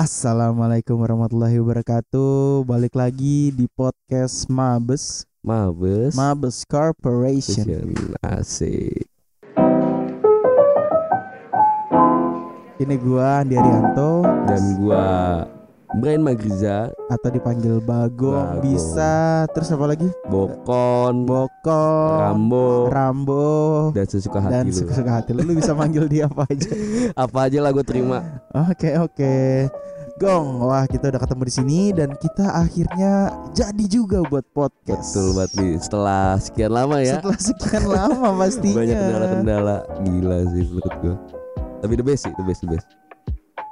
[0.00, 2.64] Assalamualaikum warahmatullahi wabarakatuh.
[2.64, 7.68] Balik lagi di podcast Mabes, Mabes Mabes Corporation.
[8.24, 9.04] Asik
[12.80, 15.04] Ini gua Andi Arianto Dan gua
[16.00, 18.64] Brian Magriza atau dipanggil Bagong, Bagong.
[18.64, 19.44] bisa.
[19.52, 20.08] Terus apa lagi?
[20.32, 23.48] Bokon Bokong, Rambo Rambo,
[23.92, 25.44] Dan sesuka dan hati lu suka hati lu.
[25.44, 26.72] Lu bisa manggil dia apa aja.
[27.12, 29.68] Apa aja lah gue terima Oke oke.
[30.20, 35.16] Gong, wah kita udah ketemu di sini dan kita akhirnya jadi juga buat podcast.
[35.16, 37.16] Betul banget nih Setelah sekian lama ya.
[37.16, 38.84] Setelah sekian lama pastinya.
[38.84, 39.76] Banyak kendala-kendala.
[40.04, 41.14] Gila sih menurut gue
[41.80, 42.86] Tapi the best sih The best the best.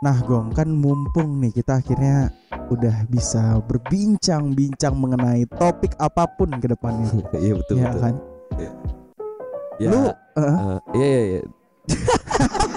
[0.01, 2.33] Nah Gong kan mumpung nih kita akhirnya
[2.73, 7.13] udah bisa berbincang-bincang mengenai topik apa pun ke depannya.
[7.45, 8.01] Iya betul ya betul.
[8.01, 8.15] kan?
[9.77, 9.89] Ya.
[9.93, 11.41] Lu, eh, eh, Iya iya iya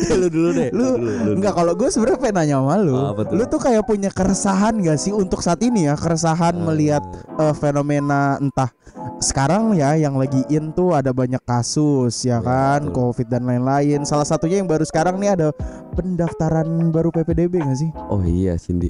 [0.20, 1.30] Lu dulu deh Lu, lu dulu.
[1.38, 2.94] Enggak kalau gue sebenarnya pengen nanya sama lu.
[2.94, 7.02] Oh, lu tuh kayak punya keresahan gak sih untuk saat ini ya keresahan Eh, melihat
[7.36, 8.70] eh, fenomena entah
[9.18, 13.12] sekarang ya yang lagi in tuh ada banyak kasus ya Ya, kan betul.
[13.12, 14.02] covid dan lain-lain.
[14.02, 15.48] Salah satunya yang baru sekarang nih ada
[15.92, 17.90] pendaftaran baru PPDB gak sih?
[18.08, 18.88] Oh iya Cindy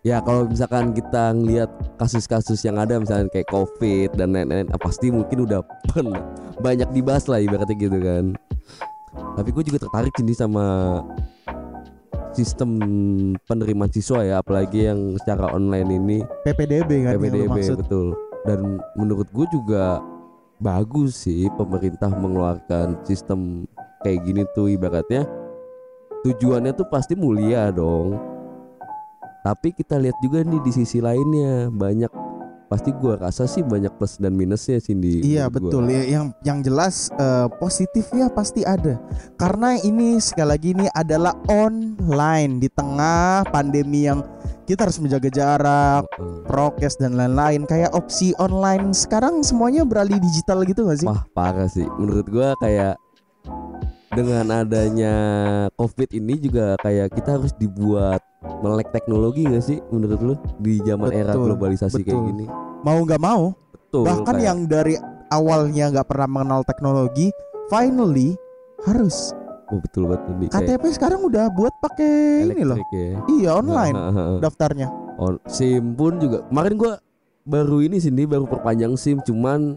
[0.00, 1.66] Ya kalau misalkan kita ngelihat
[1.98, 6.22] kasus-kasus yang ada misalnya kayak covid dan lain-lain ah, Pasti mungkin udah pernah
[6.56, 8.38] banyak dibahas lah ibaratnya gitu kan
[9.16, 11.00] Tapi gue juga tertarik Cindy sama
[12.36, 12.76] sistem
[13.48, 16.18] penerimaan siswa ya Apalagi yang secara online ini.
[16.44, 17.76] PPDB kan yang PPDB maksud.
[17.80, 18.06] betul.
[18.44, 20.00] Dan menurut gue juga
[20.60, 23.68] bagus sih pemerintah mengeluarkan sistem
[24.00, 25.28] kayak gini tuh ibaratnya
[26.24, 28.16] tujuannya tuh pasti mulia dong.
[29.46, 32.10] Tapi kita lihat juga nih di sisi lainnya banyak
[32.66, 35.54] pasti gua rasa sih banyak plus dan minusnya sih di Iya gua.
[35.70, 35.86] betul.
[35.86, 38.98] Ya yang yang jelas eh, positifnya pasti ada.
[39.38, 42.58] Karena ini sekali lagi ini adalah online.
[42.58, 44.26] Di tengah pandemi yang
[44.66, 46.02] kita harus menjaga jarak,
[46.50, 47.62] prokes dan lain-lain.
[47.70, 51.08] Kayak opsi online sekarang semuanya beralih digital gitu gak sih?
[51.08, 51.86] wah parah sih.
[52.02, 52.98] Menurut gua kayak
[54.16, 55.14] dengan adanya
[55.76, 58.24] covid ini juga kayak kita harus dibuat
[58.64, 62.28] melek teknologi gak sih menurut lu di zaman era Betul, globalisasi kayak betul.
[62.32, 62.46] gini?
[62.80, 64.94] Mau nggak mau betul bahkan kayak- yang dari
[65.28, 67.28] awalnya nggak pernah mengenal teknologi
[67.68, 68.32] finally
[68.88, 69.36] harus.
[69.68, 72.78] Oh betul banget nih kayak KTP sekarang udah buat pakai ini loh.
[72.88, 73.20] Ya.
[73.28, 74.38] Iya online Heeh.
[74.40, 74.88] daftarnya.
[75.20, 76.92] On SIM pun juga kemarin gua
[77.44, 79.76] baru ini sini baru perpanjang SIM cuman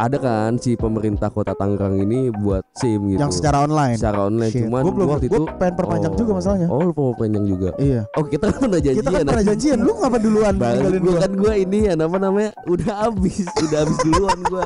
[0.00, 3.20] ada kan si pemerintah kota Tangerang ini buat SIM gitu.
[3.20, 4.00] Yang secara online?
[4.00, 6.68] Secara online Shit, cuman gua belum waktu gua itu pengen perpanjang oh, juga masalahnya.
[6.72, 7.70] Oh lu mau perpanjang juga?
[7.76, 8.00] Iya.
[8.16, 9.04] Oh kita kan pernah janjian.
[9.04, 9.78] Kita kan pernah janjian.
[9.84, 11.20] Lu ngapa duluan tinggalin gua gua?
[11.20, 14.64] kan gua ini ya apa namanya udah habis udah habis duluan gua.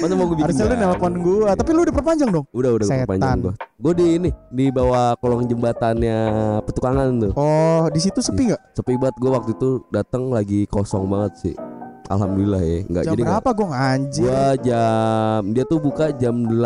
[0.00, 1.50] Masa mau gua bikin harusnya lu nelpon gua.
[1.52, 2.46] Tapi lu udah perpanjang dong?
[2.56, 3.00] Udah udah Setan.
[3.04, 3.52] perpanjang gua.
[3.76, 6.18] Gua di ini di bawah kolong jembatannya
[6.64, 7.32] petukangan tuh.
[7.36, 8.60] Oh di situ sepi nggak?
[8.72, 9.16] Sepi banget.
[9.20, 11.56] Gua waktu itu datang lagi kosong banget sih
[12.10, 16.58] alhamdulillah ya nggak jam jadi berapa gua anjir Gua jam dia tuh buka jam 8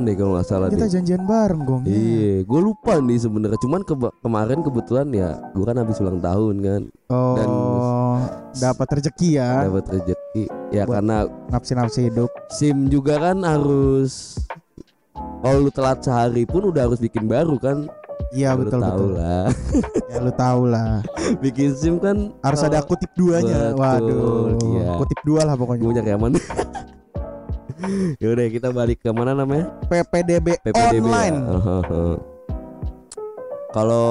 [0.00, 0.92] deh kalau nggak salah kita deh.
[0.92, 3.58] janjian bareng gong Iya, gue lupa nih sebenarnya.
[3.58, 7.58] Cuman keba- kemarin kebetulan ya, gue kan habis ulang tahun kan, oh Dan-
[8.54, 10.42] dapat rezeki ya dapat rezeki.
[10.70, 11.16] Ya Buat- karena
[11.48, 14.38] nafsi-nafsi hidup SIM juga kan harus
[15.42, 17.90] kalau lu telat sehari pun udah harus bikin baru kan.
[18.32, 19.46] Iya betul tahu betul lah.
[20.10, 21.04] ya lu tahu lah
[21.38, 24.88] bikin SIM kan harus ada kutip duanya Betul, waduh iya.
[24.96, 26.38] kutip dua lah pokoknya gue nyari yang mana.
[28.22, 29.66] Yaudah kita balik ke mana namanya?
[29.90, 31.58] PPDB, PPDB online ya.
[33.76, 34.08] Kalau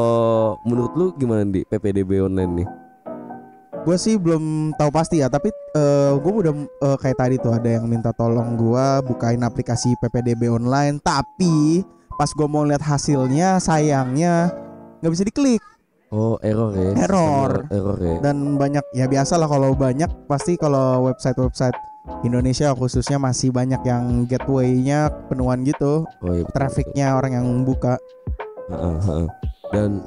[0.68, 2.70] menurut lu gimana di PPDB online nih?
[3.82, 5.50] gue sih belum tahu pasti ya tapi
[6.22, 11.02] gue udah eh, kayak tadi tuh ada yang minta tolong gue bukain aplikasi PPDB online
[11.02, 11.82] tapi
[12.22, 14.54] pas gue mau lihat hasilnya sayangnya
[15.02, 15.62] nggak bisa diklik
[16.14, 16.94] Oh error ya?
[17.08, 17.66] Error.
[17.74, 18.22] Error ya?
[18.22, 21.74] dan banyak ya biasa lah kalau banyak pasti kalau website-website
[22.22, 27.98] Indonesia khususnya masih banyak yang gateway-nya penuhan gitu Oh iya trafficnya orang yang buka
[28.70, 29.26] heeh.
[29.74, 30.06] Dan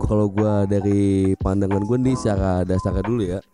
[0.00, 3.44] kalau gua dari pandangan gue nih secara dasar dulu ya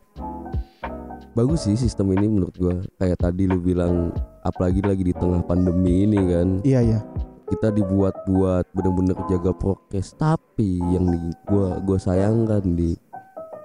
[1.35, 4.15] bagus sih sistem ini menurut gua kayak tadi lu bilang
[4.47, 7.01] apalagi lagi di tengah pandemi ini kan iya iya
[7.49, 10.15] kita dibuat buat bener-bener jaga prokes.
[10.17, 12.95] Tapi yang di gua gua sayangkan di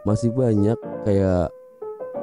[0.07, 0.75] masih banyak
[1.07, 1.51] kayak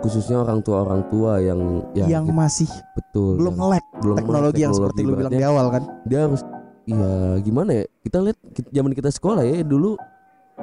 [0.01, 3.37] khususnya orang tua orang tua yang ya yang gitu, masih betul.
[3.37, 5.83] belum yang melek belum melek teknologi yang seperti lu bilang di awal kan?
[6.09, 6.41] dia harus
[6.89, 8.39] ya gimana ya kita lihat
[8.73, 10.01] zaman kita sekolah ya dulu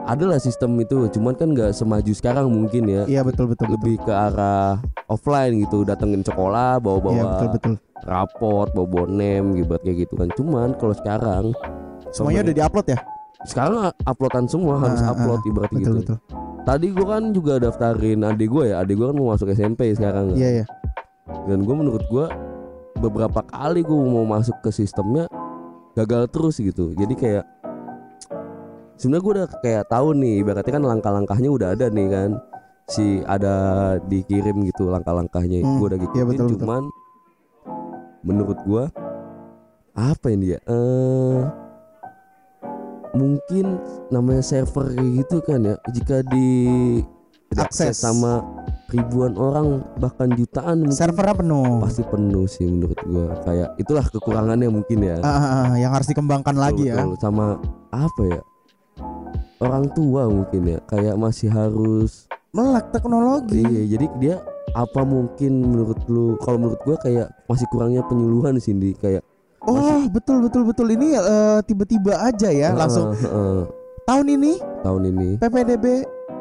[0.05, 1.09] adalah sistem itu.
[1.09, 3.03] Cuman kan nggak semaju sekarang mungkin ya.
[3.09, 3.75] Iya betul betul betul.
[3.81, 4.79] Lebih ke arah
[5.09, 7.73] offline gitu datengin sekolah bawa bawa iya betul betul
[9.07, 10.29] nem gitu kayak gitu kan.
[10.37, 11.43] Cuman kalau sekarang
[12.11, 12.99] semuanya udah diupload ya?
[13.45, 16.17] Sekarang uploadan semua harus Ah, ah, upload ibarat betul gitu.
[16.17, 16.17] betul.
[16.67, 20.33] Tadi gue kan juga daftarin adik gue ya adik gue kan mau masuk SMP sekarang
[20.33, 20.37] kan.
[20.37, 20.65] iya iya.
[21.47, 22.25] Dan gue menurut gue
[22.97, 25.29] beberapa kali gue mau masuk ke sistemnya
[25.95, 26.91] gagal terus gitu.
[26.91, 27.45] Jadi kayak
[28.97, 32.29] sebenarnya gue udah kayak tahu nih ibaratnya kan langkah-langkahnya udah ada nih kan.
[32.87, 33.55] Si ada
[34.01, 36.19] dikirim gitu langkah-langkahnya Hmm, gue udah ngikutin.
[36.19, 36.67] iya, betul, betul.
[38.27, 38.83] Menurut gue
[39.97, 40.59] apa ini ya?
[40.67, 41.41] Eh
[43.17, 43.81] mungkin
[44.13, 45.75] namanya server gitu kan ya.
[45.89, 46.49] Jika di
[47.49, 48.03] diakses Akses.
[48.03, 48.43] sama
[48.91, 50.95] ribuan orang bahkan jutaan mungkin.
[50.95, 51.81] Servernya penuh.
[51.81, 53.39] Pasti penuh sih menurut gua.
[53.41, 55.17] Kayak itulah kekurangannya mungkin ya.
[55.23, 57.01] Ah, ah, ah, yang harus dikembangkan lagi ya.
[57.01, 57.57] Betul, sama
[57.89, 58.41] apa ya?
[59.57, 60.79] Orang tua mungkin ya.
[60.85, 63.65] Kayak masih harus melek teknologi.
[63.65, 64.35] Iya jadi dia
[64.75, 69.23] apa mungkin menurut lu kalau menurut gua kayak masih kurangnya penyuluhan sih di kayak
[69.63, 70.87] oh betul betul betul.
[70.91, 73.11] Ini eh, tiba-tiba aja ya langsung.
[73.11, 73.59] Heeh, heeh,
[74.05, 74.51] tahun ini
[74.83, 75.29] tahun ini.
[75.39, 75.85] PPDB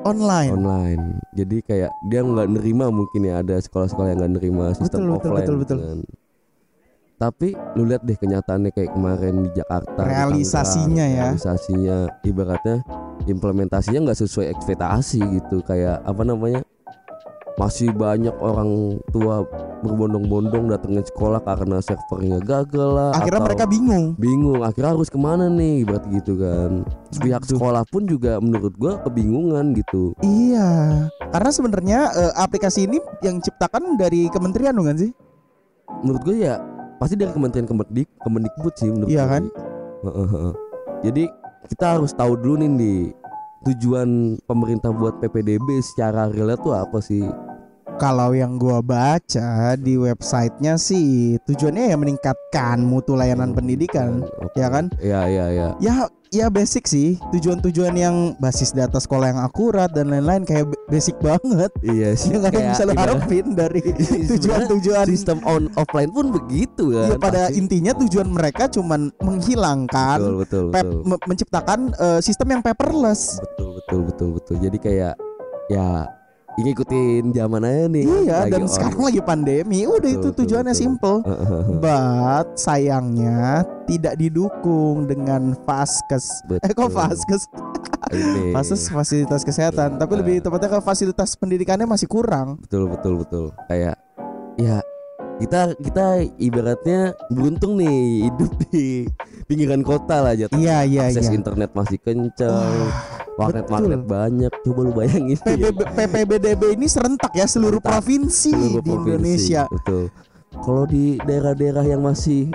[0.07, 0.51] online.
[0.55, 1.03] Online.
[1.35, 5.17] Jadi kayak dia nggak nerima mungkin ya ada sekolah-sekolah yang nggak nerima sistem Betul, betul,
[5.19, 5.79] offline betul, betul.
[5.83, 6.01] kan.
[7.17, 11.25] tapi lu lihat deh kenyataannya kayak kemarin di Jakarta di Realisasinya Tangerang, ya.
[11.33, 11.97] realisasinya.
[12.21, 12.77] Ibaratnya
[13.25, 15.65] implementasinya nggak sesuai ekspektasi gitu.
[15.65, 16.61] Kayak apa namanya
[17.57, 19.45] masih banyak orang tua
[19.81, 24.05] berbondong-bondong datengin sekolah karena servernya gagal lah akhirnya atau mereka bingung.
[24.21, 26.85] Bingung akhirnya harus ke mana nih berarti gitu kan.
[27.17, 30.13] Pihak sekolah pun juga menurut gua kebingungan gitu.
[30.21, 35.11] Iya karena sebenarnya eh, aplikasi ini yang ciptakan dari kementerian bukan sih?
[36.03, 36.61] Menurut gue ya
[36.97, 39.43] pasti dari Kementerian Kemendik Kemendikbud sih menurut Iya gue kan?
[41.05, 41.25] Jadi
[41.73, 42.95] kita harus tahu dulu nih di
[43.67, 47.27] tujuan pemerintah buat PPDB secara real tuh apa sih?
[47.97, 54.61] Kalau yang gua baca di websitenya sih tujuannya ya meningkatkan mutu layanan pendidikan Oke.
[54.61, 55.69] ya kan Iya iya iya.
[55.79, 55.95] ya
[56.29, 61.73] ya basic sih tujuan-tujuan yang basis data sekolah yang akurat dan lain-lain kayak basic banget
[61.81, 62.35] Iya sih.
[62.35, 67.09] yang kayak bisa lo harapin dari Sebenarnya tujuan-tujuan sistem on offline pun begitu kan.
[67.09, 67.57] ya pada pasti.
[67.57, 71.01] intinya tujuan mereka cuman menghilangkan betul betul betul.
[71.05, 74.57] me- menciptakan eh, sistem yang paperless betul betul betul betul.
[74.59, 75.15] Jadi kayak
[75.67, 76.05] ya
[76.57, 78.05] ngikutin zaman aja nih.
[78.25, 79.85] iya Lagi dan on- sekarang lagi pandemi.
[79.85, 80.83] Udah Betul, itu tujuannya betul.
[80.89, 81.17] simple.
[81.79, 83.41] But sayangnya
[83.85, 87.45] tidak didukung dengan faskes eh kok faskes
[88.09, 88.51] Ini.
[88.57, 90.01] faskes fasilitas kesehatan.
[90.01, 92.57] Tapi lebih tepatnya ke fasilitas pendidikannya masih kurang.
[92.63, 93.45] Betul betul betul.
[93.67, 94.01] Kayak
[94.57, 94.81] ya
[95.37, 96.07] kita kita
[96.41, 99.05] ibaratnya beruntung nih hidup di
[99.45, 101.37] pinggiran kota lah jatuh iya iya akses iya.
[101.37, 102.89] internet masih kencang
[103.37, 104.53] warnet warnet banyak.
[104.65, 105.37] Coba lu bayangin.
[105.37, 108.01] PBB, PPBDB ini serentak ya seluruh Serentak.
[108.01, 109.13] provinsi Seluruh di provinsi.
[109.13, 109.63] Indonesia.
[109.69, 110.05] betul.
[110.57, 112.49] Kalau di daerah-daerah yang masih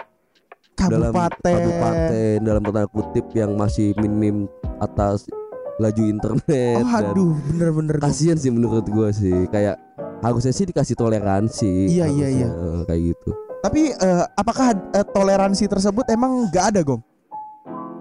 [0.74, 4.50] dalam kabupaten, kabupaten dalam tanda kutip yang masih minim
[4.81, 5.30] atas
[5.78, 7.98] laju internet oh aduh bener-bener.
[8.01, 9.45] kasihan sih menurut gua sih.
[9.54, 9.78] Kayak
[10.21, 11.89] harusnya sih dikasih toleransi.
[11.89, 13.29] Iya, iya, harusnya, eh, kayak gitu.
[13.62, 17.01] Tapi eh, apakah eh, toleransi tersebut emang nggak ada gong?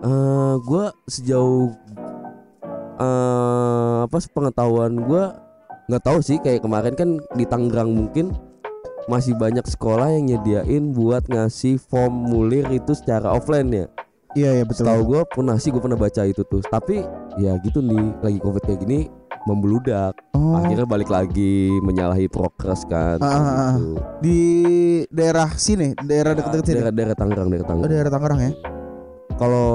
[0.01, 1.73] Eh gue sejauh
[3.01, 5.25] eh apa pengetahuan gue
[5.89, 6.37] nggak tahu sih.
[6.41, 8.33] Kayak kemarin kan di Tangerang mungkin
[9.09, 13.87] masih banyak sekolah yang nyediain buat ngasih formulir itu secara offline ya.
[14.39, 14.87] iya iya betul.
[14.87, 16.63] Tahu gue pernah sih gue pernah baca itu tuh.
[16.63, 17.03] Tapi
[17.41, 20.15] ya gitu nih lagi covid kayak gini membeludak.
[20.33, 23.17] oh, Akhirnya balik lagi menyalahi prokes kan.
[23.19, 23.73] Ah, ah, ah.
[23.77, 23.95] gitu.
[24.21, 24.39] di
[25.09, 27.91] daerah sini daerah dekat-dekat sini Daerah-daerah Tangerang, daerah oh, Tangerang.
[27.91, 28.53] daerah Tangerang ya
[29.37, 29.71] Kalau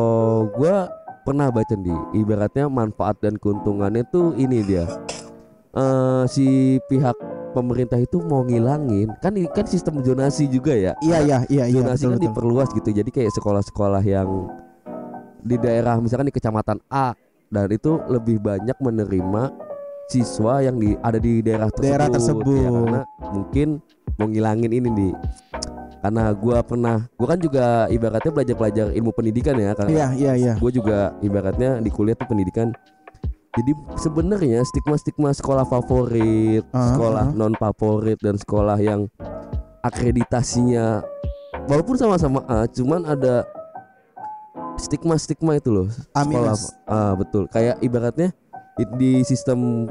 [0.54, 0.76] gue
[1.24, 4.86] pernah baca nih, ibaratnya manfaat dan keuntungannya tuh ini dia.
[5.74, 7.18] eh si pihak
[7.52, 10.94] pemerintah itu mau ngilangin kan ini kan sistem zonasi juga ya.
[11.02, 12.28] iya iya iya iya zonasi betul, kan betul.
[12.30, 12.90] diperluas gitu.
[12.94, 14.30] Jadi kayak sekolah-sekolah yang
[15.42, 17.12] di daerah misalkan di kecamatan A
[17.56, 19.44] dan itu lebih banyak menerima
[20.06, 21.88] siswa yang di ada di daerah tersebut.
[21.88, 22.68] Daerah Ya, tersebut.
[22.68, 23.68] karena mungkin
[24.16, 25.14] mau ngilangin ini nih.
[25.98, 30.54] Karena gua pernah, gua kan juga ibaratnya belajar-belajar ilmu pendidikan ya karena iya iya iya
[30.54, 32.70] gue juga ibaratnya di kuliah tuh pendidikan
[33.58, 37.34] jadi sebenarnya stigma-stigma sekolah favorit, Ah, sekolah ah.
[37.34, 39.10] non favorit dan sekolah yang
[39.82, 41.02] akreditasinya
[41.66, 43.48] walaupun sama-sama A, cuman ada
[44.78, 45.88] stigma-stigma itu loh.
[46.14, 46.56] Sekolah
[46.88, 47.48] ah betul.
[47.50, 48.30] Kayak ibaratnya
[48.96, 49.88] di, sistem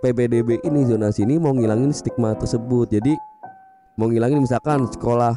[0.00, 2.88] PBDB ini zonasi ini mau ngilangin stigma tersebut.
[2.88, 3.12] Jadi
[3.96, 5.36] mau ngilangin misalkan sekolah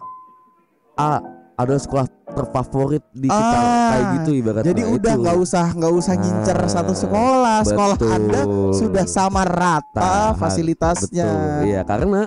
[0.94, 1.20] A
[1.54, 4.70] ada sekolah terfavorit di kita Ah, kayak gitu ibaratnya.
[4.74, 5.22] Jadi udah itu.
[5.22, 8.10] nggak usah nggak usah ngincer Ah, satu sekolah, sekolah betul.
[8.10, 8.42] anda
[8.74, 11.30] sudah sama rata Tahan, fasilitasnya.
[11.30, 11.66] Betul.
[11.70, 12.22] Iya, karena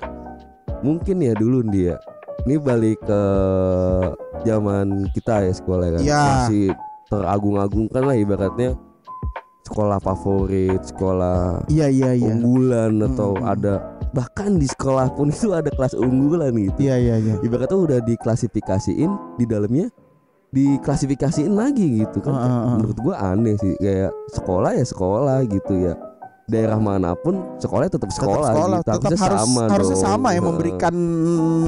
[0.82, 1.98] mungkin ya dulu dia.
[2.46, 3.22] Ini balik ke
[4.46, 6.02] zaman kita ya sekolah kan.
[6.06, 6.22] Iya.
[6.22, 6.66] Masih
[7.10, 8.70] teragung-agungkan lah ibaratnya
[9.66, 12.30] sekolah favorit, sekolah Iya iya iya.
[12.30, 13.50] unggulan atau Mm-mm.
[13.50, 16.86] ada bahkan di sekolah pun itu ada kelas unggulan gitu.
[16.86, 17.34] Iya iya iya.
[17.42, 19.10] Ibaratnya udah diklasifikasiin
[19.42, 19.90] di dalamnya
[20.54, 22.30] diklasifikasiin lagi gitu kan.
[22.30, 22.74] Ah, ah, ah.
[22.78, 25.98] Menurut gua aneh sih kayak sekolah ya sekolah gitu ya.
[26.46, 28.86] Daerah mana pun sekolah tetap Tetap sekolah, sekolah, gitu.
[28.88, 30.06] tetap Harusnya harus sama harusnya dong.
[30.06, 30.44] sama ya Heeh.
[30.44, 30.94] memberikan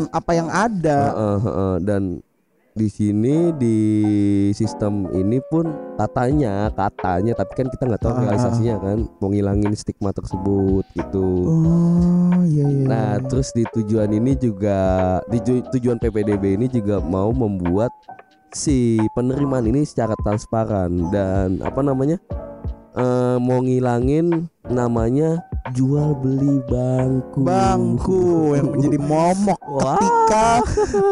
[0.09, 0.99] apa yang ada.
[1.11, 1.75] Heeh, heeh.
[1.83, 2.03] dan
[2.73, 3.79] di sini di
[4.53, 5.67] sistem ini pun
[5.99, 8.25] katanya katanya tapi kan kita nggak tahu Ah, ah, ah.
[8.25, 11.27] realisasinya kan mau ngilangin stigma tersebut gitu.
[11.51, 12.87] Oh iya iya.
[12.87, 13.27] Nah, iya.
[13.27, 14.79] terus di tujuan ini juga
[15.27, 17.91] di ju- tujuan PPDB ini juga mau membuat
[18.49, 22.23] si penerimaan ini secara transparan dan apa namanya?
[22.91, 27.41] eh, mau ngilangin namanya jual beli bangku.
[27.41, 28.23] bangku
[28.53, 30.47] yang menjadi momok ketika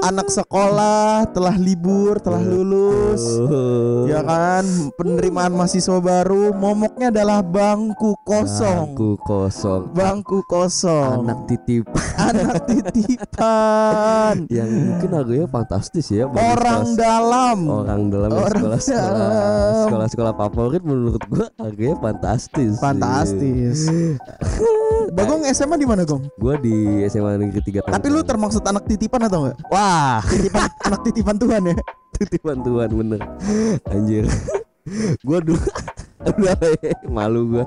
[0.03, 0.97] anak sekolah
[1.31, 3.23] telah libur, telah lulus.
[3.43, 4.05] Oh.
[4.07, 8.93] Ya kan, penerimaan mahasiswa baru, momoknya adalah bangku kosong.
[8.93, 9.83] Bangku kosong.
[9.93, 11.25] Bangku kosong.
[11.25, 11.85] Anak titip
[12.29, 14.47] anak titipan.
[14.49, 17.59] yang mungkin harganya fantastis ya Orang kelas- dalam.
[17.67, 19.85] orang dalam Orang sekolah-sekolah dalam.
[19.87, 22.73] sekolah-sekolah favorit menurut gua harganya fantastis.
[22.79, 23.79] Fantastis.
[25.09, 26.29] Bagong SMA di mana, Gong?
[26.37, 26.73] Gua di
[27.07, 29.57] SMA Negeri 3 Tapi lu termaksud anak titipan atau enggak?
[29.67, 31.75] wah Titipan anak titipan Tuhan ya.
[32.17, 33.21] titipan Tuhan bener
[33.87, 34.25] anjir.
[35.21, 35.61] gua dulu
[36.26, 36.59] Udah,
[37.07, 37.65] malu gua.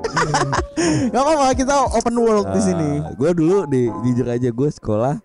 [1.07, 3.00] Gak apa-apa, kita open world di sini.
[3.00, 5.15] Ah, gua dulu di jujur aja gua sekolah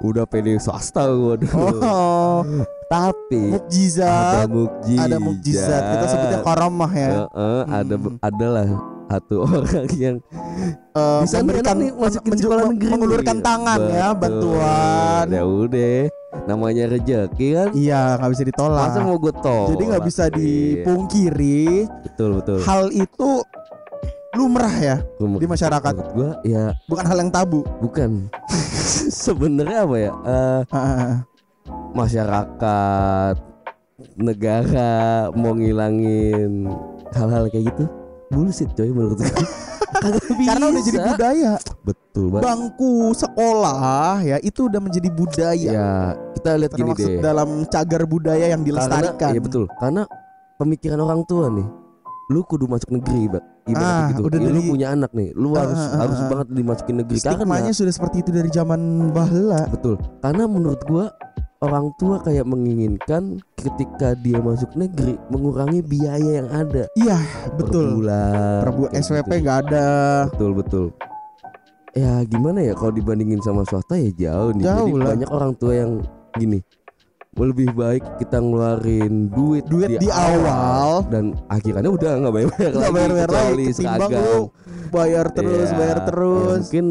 [0.00, 1.54] udah pede swasta gua dulu.
[1.54, 2.42] Oh,
[2.84, 4.46] Tapi ada mukjizat.
[4.48, 5.06] mukjizat.
[5.06, 5.82] Ada mukjizat.
[5.86, 7.10] Kita sebutnya karamah ya.
[7.22, 8.16] Heeh, ada Hmm.
[8.18, 8.66] adalah
[9.06, 10.16] satu orang yang
[10.94, 14.54] Eh, Bisa memberikan nih masukin menju- sekolah negeri mengulurkan tangan ya, Betul.
[14.54, 15.24] bantuan.
[15.26, 15.98] Ya udah,
[16.46, 17.68] namanya rezeki kan.
[17.74, 18.86] Iya, nggak bisa ditolak.
[18.86, 19.68] Masa mau gue tolak?
[19.70, 21.66] Jadi nggak bisa Iya, dipungkiri
[22.06, 22.58] Betul betul.
[22.62, 23.28] hal itu
[24.34, 27.66] lumrah ya Menurut- di masyarakat, menurut gua ya bukan hal yang tabu.
[27.78, 28.30] bukan.
[29.26, 30.12] Sebenarnya apa ya?
[30.70, 31.10] Ah,
[31.92, 33.34] masyarakat
[34.14, 34.92] negara
[35.32, 36.70] mau ngilangin
[37.10, 37.84] hal-hal kayak gitu
[38.34, 39.30] bullshit coy menurut gue
[39.94, 40.48] Kagak bisa.
[40.50, 41.52] Karena udah jadi budaya.
[41.80, 43.80] betul banget Bangku sekolah
[44.20, 45.70] ya itu udah menjadi budaya.
[45.70, 45.90] ya
[46.34, 49.16] kita lihat gini deh dalam cagar budaya yang dilestarikan.
[49.16, 49.64] Karena, iya betul.
[49.72, 50.02] Karena
[50.54, 51.64] pemikiran orang tua nih,
[52.26, 53.42] lu kudu masuk negeri, Bak.
[53.64, 54.22] Ibaratnya Ah, gitu.
[54.24, 56.26] udah Ya, lu dari- punya anak nih, lu Ah, harus ah, ah, harus ah.
[56.28, 59.62] banget dimasukin negeri Stigmanya karena sudah seperti itu dari zaman bahla.
[59.70, 59.94] betul.
[60.20, 61.04] Karena menurut gua
[61.60, 67.18] orang tua kayak menginginkan ketika dia masuk negeri mengurangi biaya yang ada Iya,
[67.54, 67.86] per betul.
[67.98, 68.60] bulan.
[68.62, 69.42] Prabu kayak SWP gitu.
[69.44, 69.88] nggak ada.
[70.28, 70.86] Betul betul.
[71.94, 74.64] Ya gimana ya kalau dibandingin sama swasta ya jauh nih.
[74.66, 75.06] Jauh Jadi lah.
[75.14, 75.92] banyak orang tua yang
[76.34, 76.58] gini.
[77.34, 81.02] Lebih baik kita ngeluarin duit Duit di awal.
[81.10, 84.22] dan akhirnya udah nggak bayar bayar lagi lagi ketimbang seragam.
[84.22, 84.42] lu
[84.90, 86.58] bayar terus, Iya, bayar ya terus.
[86.62, 86.86] mungkin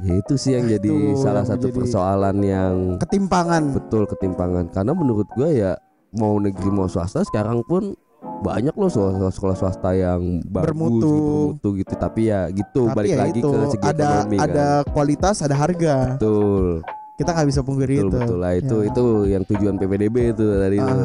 [0.00, 3.62] ya itu sih yang jadi Itu salah yang satu menjadi- persoalan yang Ketimpangan.
[3.70, 5.78] betul ketimpangan karena menurut gue ya
[6.12, 7.94] mau negeri mau swasta sekarang pun
[8.40, 10.96] banyak loh sekolah sekolah swasta yang bagus Bermutu.
[10.96, 11.12] gitu,
[11.52, 14.66] bermutu gitu tapi ya gitu Tapi balik ya lagi itu ke segi ada ekonomi ada
[14.78, 15.94] kan kualitas, ada harga.
[16.14, 16.82] betul
[17.14, 18.18] Kita nggak bisa pungkiri betul itu.
[18.18, 18.86] betul lah itu Ya.
[18.88, 20.96] itu yang tujuan PPDB itu tadi Ah, Nah,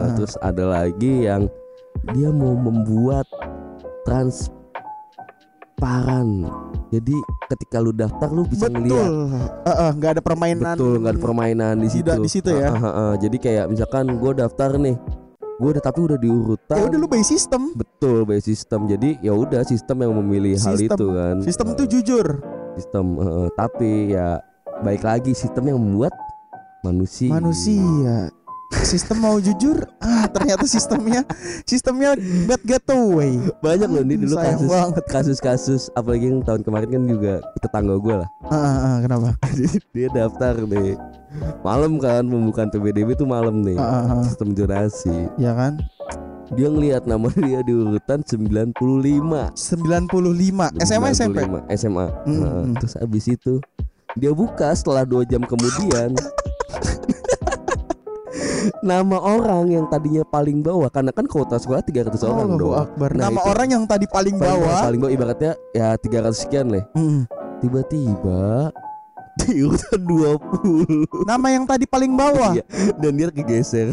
[0.00, 0.12] ah.
[0.14, 1.48] terus ada lagi yang
[2.12, 3.26] dia mau membuat
[4.04, 6.46] transparan
[6.94, 7.16] jadi
[7.48, 8.78] ketika lu daftar lu bisa Betul.
[8.78, 9.10] ngeliat
[9.60, 10.74] Eh, eh, nggak ada permainan.
[10.74, 12.70] betul nggak ada permainan di situ di situ ya.
[12.70, 13.12] Ah, ah, ah.
[13.16, 14.96] jadi kayak misalkan gue daftar nih
[15.54, 17.70] gue udah tapi udah diurutan Ya udah lu by sistem.
[17.72, 20.94] betul by sistem jadi ya udah sistem yang memilih hal Sistem.
[20.94, 22.26] itu kan Sistem Eh, itu jujur.
[22.74, 23.48] sistem eh.
[23.54, 24.42] tapi ya
[24.80, 26.10] baik lagi sistem yang membuat
[26.80, 28.28] manusia Manusia.
[28.82, 31.22] Sistem mau jujur, ah ternyata sistemnya
[31.62, 33.38] sistemnya bad getaway.
[33.58, 35.04] banyak loh ini dulu Sayang kasus banget.
[35.06, 39.28] kasus-kasus apalagi yang tahun kemarin kan juga tetangga gue lah Ah, ah, ah, kenapa?
[39.94, 40.96] dia daftar deh
[41.60, 44.22] malam kan pembukaan PBDB itu malam nih Ah, ah, ah.
[44.22, 45.78] sistem zonasi Ya kan?
[46.50, 49.56] dia ngelihat nama dia di urutan 95 95
[50.78, 52.74] SMA SMP 95, SMA Hmm, Nah, hmm.
[52.76, 53.58] terus abis itu
[54.14, 56.12] dia buka setelah dua jam kemudian
[58.80, 63.10] nama orang yang tadinya paling bawah karena kan kuota sekolah 300 orang Allahu dong Akbar.
[63.12, 63.48] Nah, Nama itu.
[63.48, 67.28] orang yang tadi paling paling bawah, paling bawah ibaratnya ya 300 sekian lah Mm.
[67.60, 68.72] tiba-tiba
[69.44, 72.54] di urutan 20 Nama yang tadi paling bawah.
[72.54, 72.64] Iya,
[72.94, 73.90] dan dia kegeser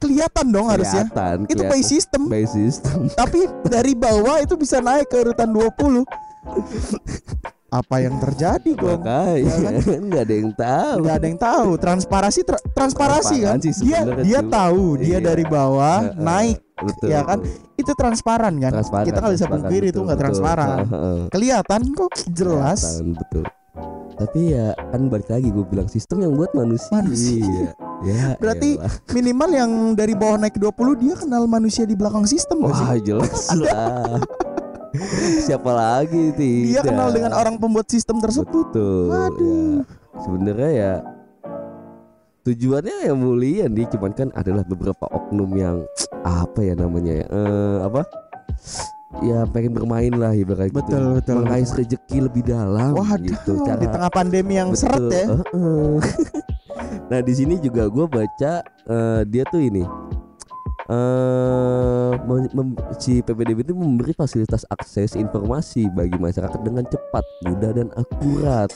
[0.00, 1.06] Kelihatan dong harusnya.
[1.06, 1.86] Kelihatan, Itu by kelihatan.
[1.86, 2.22] system.
[2.26, 6.02] by system Tapi dari bawah itu bisa naik ke urutan 20.
[7.72, 9.00] Apa yang terjadi, Gong?
[9.00, 11.68] makanya kan nggak ada yang tahu Gak ada yang tahu.
[11.74, 13.56] Transparasi tra- transparasi kan.
[13.58, 15.18] Dia dia tahu dia Iya.
[15.24, 16.20] dari bawah Heeh.
[16.20, 17.08] naik betul.
[17.08, 17.40] ya kan?
[17.40, 17.80] betul.
[17.80, 18.70] Itu transparan kan?
[18.70, 20.68] Transparan, Kita nggak bisa pungkiri itu nggak transparan.
[21.28, 22.80] Kelihatan kok jelas.
[22.84, 23.44] Kelihatan, betul.
[24.12, 26.92] Tapi ya kan balik lagi gue bilang sistem yang buat manusia.
[26.94, 27.72] Manusia.
[28.04, 28.36] ya.
[28.36, 28.92] Berarti elah.
[29.10, 32.84] Minimal yang dari bawah naik 20 dia kenal manusia di belakang sistem nggak sih?
[32.84, 34.20] wah jelas lah.
[35.48, 36.68] Siapa lagi tidak?
[36.68, 38.72] Dia kenal dengan orang pembuat sistem tersebut.
[38.72, 39.08] Betul.
[39.08, 39.48] Waduh.
[39.48, 40.20] Ya.
[40.22, 40.92] Sebenarnya ya
[42.42, 45.76] tujuannya yang mulia nih, cuman kan adalah beberapa oknum yang
[46.26, 47.26] apa ya namanya ya?
[47.30, 48.02] Eh, apa?
[49.20, 50.80] Ya pengen bermain lah ibarat gitu.
[50.80, 53.60] Betul, betul, Mengais rezeki lebih dalam Waduh, gitu.
[53.60, 55.26] di tengah pandemi yang seret ya.
[55.36, 56.00] Heeh.
[57.12, 59.84] nah di sini juga gue baca eh, dia tuh ini
[62.22, 67.88] mem- mem- si PPDB itu memberi fasilitas akses informasi bagi masyarakat dengan cepat, mudah dan
[67.92, 68.70] akurat.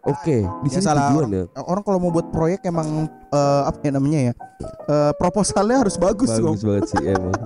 [0.00, 3.92] Oke, di Ya, sini salah tujuannya Orang kalau mau buat proyek emang eh, apa ya
[3.92, 4.34] namanya ya?
[4.88, 6.56] Eh, proposalnya harus bagus, dong.
[6.56, 7.36] bagus banget sih emang.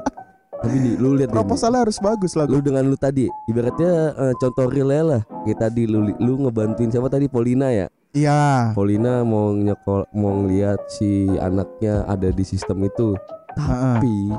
[0.54, 2.46] Tapi nih lu lihat Proposalnya harus bagus lah.
[2.46, 7.10] lu dengan lu tadi ibaratnya eh, contoh real lah kayak tadi lu lu ngebantuin siapa
[7.10, 8.70] tadi Polina ya Iya.
[8.72, 13.18] Polina mau nyekol mau ngeliat si anaknya ada di sistem itu
[13.52, 14.30] tapi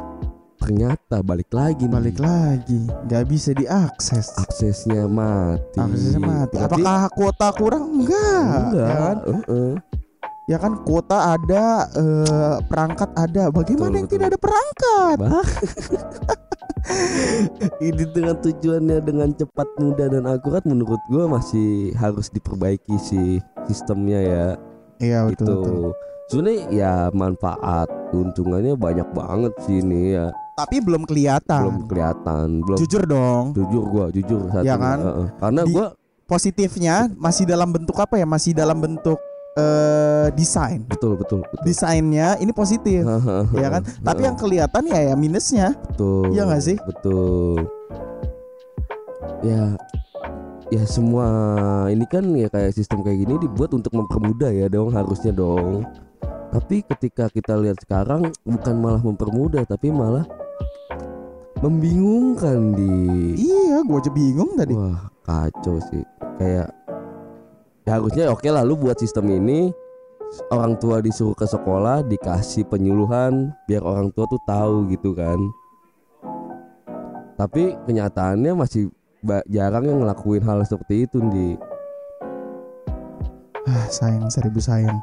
[0.56, 4.32] ternyata balik lagi nih, Balik lagi, nggak bisa diakses.
[4.34, 6.56] aksesnya mati Aksesnya mati.
[6.56, 7.84] Berarti- Apakah kuota kurang?
[7.94, 8.44] Enggak.
[8.66, 9.18] enggak Ya kan?
[9.22, 9.72] Heeh.
[10.46, 13.50] Ya kan kuota ada, eh, perangkat ada.
[13.50, 14.14] Bagaimana Betul, yang betul.
[14.14, 15.18] tidak ada perangkat?
[17.82, 24.22] Ini dengan tujuannya dengan cepat mudah dan akurat menurut gua masih harus diperbaiki sih sistemnya
[24.22, 24.46] ya
[25.02, 25.90] Iya itu
[26.30, 31.62] sebenarnya ya manfaat keuntungannya banyak banget sih ini ya Tapi belum kelihatan.
[31.66, 33.44] belum kelihatan belum Jujur dong.
[33.58, 34.98] jujur gua jujur saat Ya ini, kan?
[35.02, 35.28] heeh.
[35.42, 35.88] karena gua
[36.26, 38.26] Positifnya masih dalam bentuk apa ya?
[38.26, 39.18] Masih dalam bentuk
[39.56, 40.84] eh desain.
[40.84, 43.08] betul betul betul Desainnya ini positif.
[43.56, 43.82] ya kan?
[43.82, 45.72] Tapi yang kelihatan ya ya minusnya.
[45.86, 46.78] betul Iya nggak sih?
[46.84, 47.64] betul
[49.42, 49.78] ya
[50.68, 51.28] ya semua
[51.88, 55.86] ini kan ya kayak sistem kayak gini dibuat untuk mempermudah ya dong harusnya dong
[56.50, 60.26] tapi ketika kita lihat sekarang bukan malah mempermudah tapi malah
[61.62, 62.92] membingungkan di
[63.38, 64.74] Iya, gua aja bingung tadi.
[64.74, 66.02] wah kacau sih
[66.36, 66.74] kayak
[67.86, 69.70] ya harusnya oke lah lu buat sistem ini
[70.50, 75.38] orang tua disuruh ke sekolah dikasih penyuluhan biar orang tua tuh tahu gitu kan.
[77.36, 78.90] Tapi kenyataannya masih
[79.52, 81.48] jarang yang ngelakuin hal seperti itu di
[83.66, 85.02] Ah, sayang seribu sayang.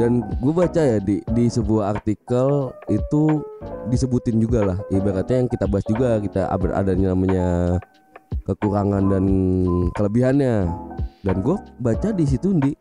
[0.00, 3.44] dan gue baca ya di di sebuah artikel itu
[3.92, 4.78] disebutin juga lah.
[4.88, 7.76] Ibaratnya yang kita bahas juga kita ada adanya namanya
[8.42, 9.24] kekurangan dan
[9.92, 10.54] kelebihannya
[11.22, 12.74] dan gue baca di situ di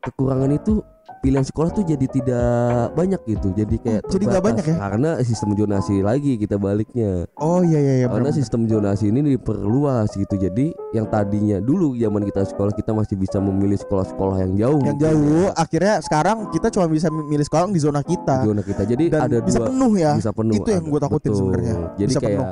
[0.00, 0.80] kekurangan itu
[1.20, 4.46] pilihan sekolah tuh jadi tidak banyak gitu jadi kayak Jadi nggak terbatas.
[4.48, 4.76] banyak ya?
[4.80, 8.06] karena sistem zonasi lagi kita baliknya Oh iya iya iya.
[8.08, 8.40] karena benar.
[8.40, 13.36] sistem zonasi ini diperluas gitu jadi yang tadinya dulu zaman kita sekolah kita masih bisa
[13.36, 18.00] memilih sekolah-sekolah yang jauh yang jauh akhirnya sekarang kita cuma bisa milih sekolah di zona
[18.00, 20.12] kita zona kita jadi dan ada bisa dua penuh ya.
[20.16, 21.74] bisa penuh Itu yang gua takutin sebenarnya.
[21.94, 22.48] jadi Bisa kayak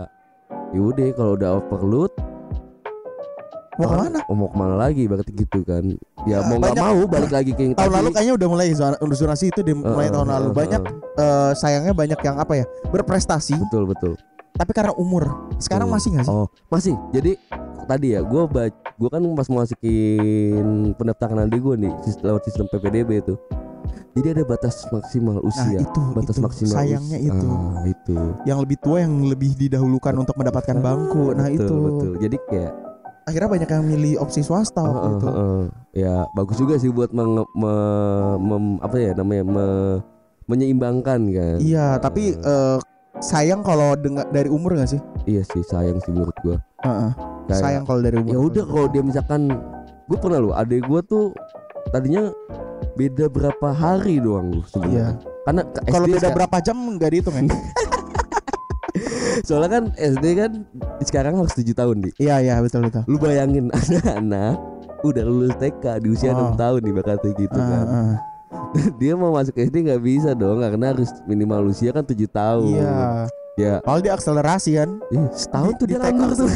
[0.70, 2.12] yaudah kalau udah overload
[3.78, 4.20] Mau orang- ke mana?
[4.26, 5.02] oh, mau ke mana lagi?
[5.07, 5.87] Berarti gitu kan.
[6.26, 7.94] Ya, Ya, mau nggak mau balik lagi ke yang Tahun tadi.
[7.94, 10.48] lalu kayaknya udah mulai zona zonasi itu di mulai Heeh, tahun lalu.
[10.50, 11.22] banyak heeh.
[11.22, 13.54] eh, sayangnya banyak yang apa ya berprestasi.
[13.57, 14.12] Betul betul.
[14.50, 15.31] Tapi karena umur.
[15.62, 16.35] Sekarang masih nggak sih?
[16.35, 16.98] oh masih.
[17.12, 17.38] Jadi
[17.87, 18.42] tadi ya gue
[18.98, 23.38] gue kan pas mau masukin pendaftaran adik gue nih lewat sistem PPDB itu
[24.18, 27.31] jadi ada batas maksimal Nah usia itu batas itu maksimal sayangnya usia.
[27.31, 31.33] itu Ah, itu yang lebih tua yang lebih didahulukan untuk mendapatkan bangku.
[31.33, 32.72] Nah betul, itu betul jadi kayak
[33.24, 35.26] akhirnya banyak yang milih opsi swasta waktu Heeh, itu.
[35.28, 35.62] heeh.
[35.94, 40.00] ya bagus juga sih buat menge- me- mem- apa ya namanya me-
[40.46, 42.78] menyeimbangkan kan Iya tapi eh,
[43.20, 45.00] sayang kalau dengar dari umur nggak sih?
[45.24, 47.11] iya sih sayang sih menurut gua Heeh.
[47.44, 48.31] Kayak, sayang kalau dari umur.
[48.31, 49.40] ya udah kalau dia misalkan
[50.04, 51.37] gue pernah lu adek gua tuh
[51.88, 52.33] tadinya
[52.98, 54.66] beda berapa hari doang lu Iya.
[54.66, 55.06] sebenarnya
[55.44, 57.42] karena Kalau beda sekarang- berapa jam nggak dihitung ya?
[59.40, 60.52] soalnya kan SD kan
[61.00, 63.06] sekarang harus 7 tahun di Iya iya betul betul.
[63.06, 64.58] lu bayangin anak-anak
[65.00, 66.50] udah lulus TK di usia Oh.
[66.50, 68.16] 6 tahun nih bakal gitu Ah, kan ah.
[69.00, 72.98] dia mau masuk SD nggak bisa dong karena harus minimal usia kan 7 tahun Iya.
[73.54, 74.90] ya Kalau dia akselerasi kan.
[75.08, 76.48] Ih, setahun tuh Di- dia di nganggur tuh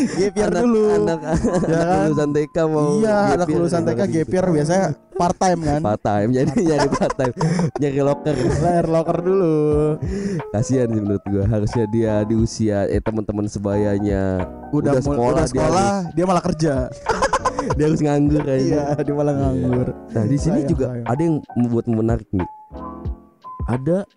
[0.00, 0.82] Anak, dulu.
[0.94, 2.00] anak, Ya kan?
[2.06, 4.30] lulusan TK mau iya, anak lulusan TK gitu.
[4.30, 5.80] year biasanya part time kan.
[5.80, 7.34] part time jadi nyari part time
[7.76, 9.56] nyari locker Lahir locker dulu.
[10.50, 15.50] kasihan sih menurut gua harusnya dia di usia eh teman-teman sebayanya Udah, sekolah, udah dia
[15.50, 16.74] sekolah, dia, malah kerja.
[17.76, 19.88] dia harus nganggur kayaknya iya, dia malah nganggur.
[20.10, 22.48] nah di sini juga ada yang membuat menarik nih
[23.66, 24.08] ada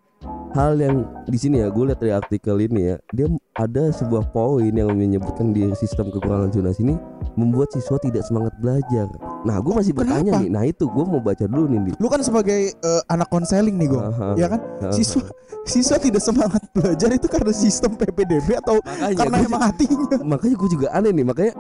[0.53, 3.25] hal yang di sini ya gue lihat dari artikel ini ya dia
[3.57, 6.95] ada sebuah poin yang menyebutkan di sistem kekurangan zonasi ini
[7.33, 9.09] membuat siswa tidak semangat belajar
[9.43, 10.41] nah gue masih bertanya Kenapa?
[10.45, 11.97] nih nah itu gue mau baca dulu nih.
[11.99, 13.91] Lu kan sebagai eh, anak konseling nih.
[13.91, 14.39] Aha.
[14.39, 14.61] Ya kan?
[14.61, 14.95] Aha.
[14.95, 15.25] Siswa
[15.67, 20.05] siswa tidak semangat belajar itu karena sistem PPDB atau makanya karena emang hatinya?
[20.23, 21.53] makanya gue juga aneh nih makanya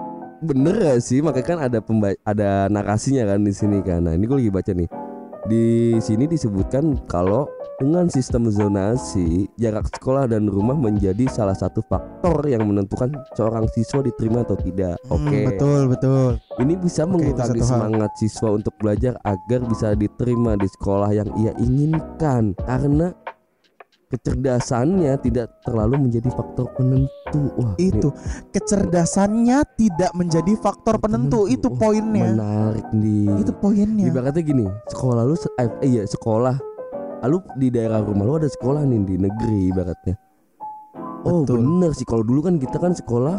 [0.43, 4.27] bener gak sih makanya kan ada pemba- ada narasinya kan di sini kan nah ini
[4.27, 4.87] gue lagi baca nih
[5.47, 5.65] di
[6.03, 7.47] sini disebutkan kalau
[7.83, 13.99] dengan sistem zonasi jarak sekolah dan rumah menjadi salah satu faktor yang menentukan seorang siswa
[13.99, 16.39] diterima atau tidak oke Hmm, betul, betul.
[16.57, 17.67] ini bisa mengurangi hal.
[17.67, 23.11] semangat siswa untuk belajar agar bisa diterima di sekolah yang ia inginkan karena
[24.07, 28.13] kecerdasannya tidak terlalu menjadi faktor penentu wah ini Itu
[28.53, 31.49] kecerdasannya tidak menjadi faktor penentu.
[31.49, 31.49] Penentu.
[31.49, 32.29] Itu poinnya.
[32.29, 34.05] menarik nih Itu poinnya.
[34.07, 36.55] ibaratnya gini sekolah lu eh, iya sekolah
[37.25, 40.15] lu di daerah rumah lu ada sekolah nih di negeri ibaratnya
[41.23, 41.59] oh Betul.
[41.59, 43.37] bener sih kalau dulu kan kita kan sekolah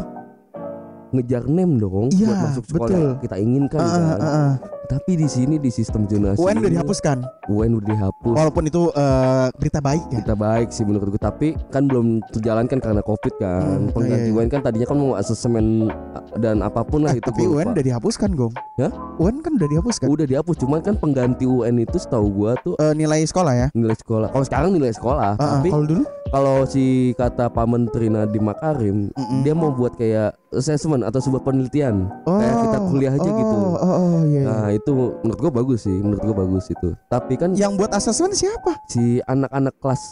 [1.07, 2.99] ngejar nem dong Iya, buat masuk sekolah betul.
[2.99, 4.53] yang kita inginkan Ah, kan ah, ah, ah.
[4.85, 7.17] tapi di sini di sistem zonasi UN udah ini, dihapuskan.
[7.47, 10.19] UN udah dihapus Walaupun itu eh, berita baik ya.
[10.19, 14.33] kita baik sih menurut gue tapi kan belum terjalankan karena covid kan Hmm, pengganti iya,
[14.33, 14.39] iya.
[14.41, 15.87] UN kan tadinya kan mau asemen
[16.35, 18.53] dan apa pun lah Eh, itu tapi gua UN udah dihapuskan, Gong.
[18.75, 18.91] Hah?
[19.17, 20.05] UN kan udah dihapuskan.
[20.05, 23.67] udah dihapus cuman kan pengganti UN itu setahu gua tuh Eh, nilai sekolah ya.
[23.71, 27.65] nilai sekolah kalau sekarang nilai sekolah Ah, ah, tapi kalau dulu kalau si kata Pak
[27.65, 29.41] Menteri Nadiem Makarim Mm-mm.
[29.41, 33.55] dia mau buat kayak assessment atau sebuah penelitian kayak kita kuliah aja oh, gitu.
[33.55, 34.41] Oh, oh, iya, iya.
[34.43, 38.31] nah itu menurut gua bagus sih menurut gua bagus itu tapi kan Yang buat asesmen
[38.31, 38.75] siapa?
[38.85, 40.03] si anak-anak kelas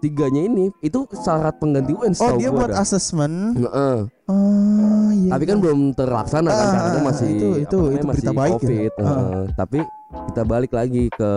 [0.00, 2.80] tiganya ini itu syarat pengganti UN Oh, dia buat dah.
[2.80, 3.54] asesmen.
[3.54, 3.98] Heeh.
[4.26, 5.28] Oh, iya.
[5.28, 5.62] tapi kan iya.
[5.62, 8.58] belum terlaksana kan Ah, karena ah, masih itu- itu- itu masih berita baik ya.
[8.58, 9.04] covid Ah.
[9.04, 9.44] Heeh.
[9.54, 9.78] tapi
[10.10, 11.30] kita balik lagi ke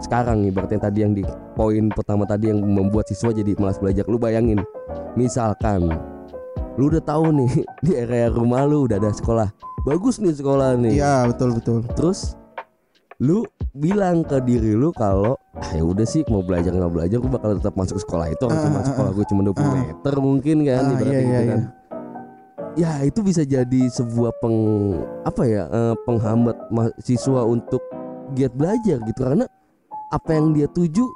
[0.00, 1.22] sekarang ibaratnya tadi yang di
[1.52, 4.58] poin pertama tadi yang membuat siswa jadi malas belajar lu bayangin
[5.14, 5.86] misalkan
[6.74, 7.52] lu udah tahu nih
[7.84, 9.48] di area rumah lu udah ada sekolah
[9.82, 11.78] bagus nih sekolah nih Iya, betul betul.
[11.92, 12.34] terus
[13.22, 13.46] lu
[13.78, 17.54] bilang ke diri lu kalau ah ya udah sih mau belajar nggak belajar gue bakal
[17.54, 19.72] tetap masuk sekolah itu Ah, cuma ah, sekolah gue cuma 20 ah.
[19.78, 21.60] meter mungkin kan Ah, iya, gitu iya, kan
[22.72, 24.58] ya itu bisa jadi sebuah peng
[25.22, 27.82] apa ya eh, penghambat mahasiswa untuk
[28.34, 29.46] giat belajar gitu karena
[30.10, 31.06] apa yang dia tuju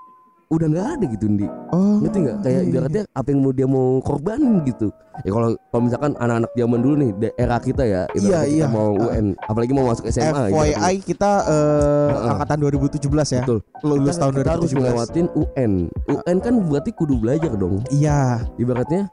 [0.47, 1.99] udah nggak ada gitu di Oh.
[1.99, 5.49] ngerti nggak kayak iya, iya, ibaratnya apa yang mau dia mau korbanin gitu ya kalau
[5.67, 8.67] kalau misalkan anak-anak zaman dulu nih era kita ya Iya, kita iya.
[8.69, 9.11] mau Ah.
[9.11, 10.79] UN apalagi mau masuk SMA ibaratnya.
[10.79, 12.31] FYI kita eh, Ah, ah.
[12.33, 13.43] angkatan 2017 ya.
[13.43, 14.79] betul Lulus kita, tahun kita harus 2017.
[14.79, 15.73] ngelewatin UN
[16.07, 18.47] UN kan berarti kudu belajar dong Iya.
[18.57, 19.11] ibaratnya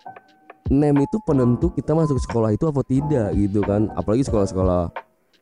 [0.70, 4.94] nem itu penentu kita masuk sekolah itu apa tidak gitu kan apalagi sekolah-sekolah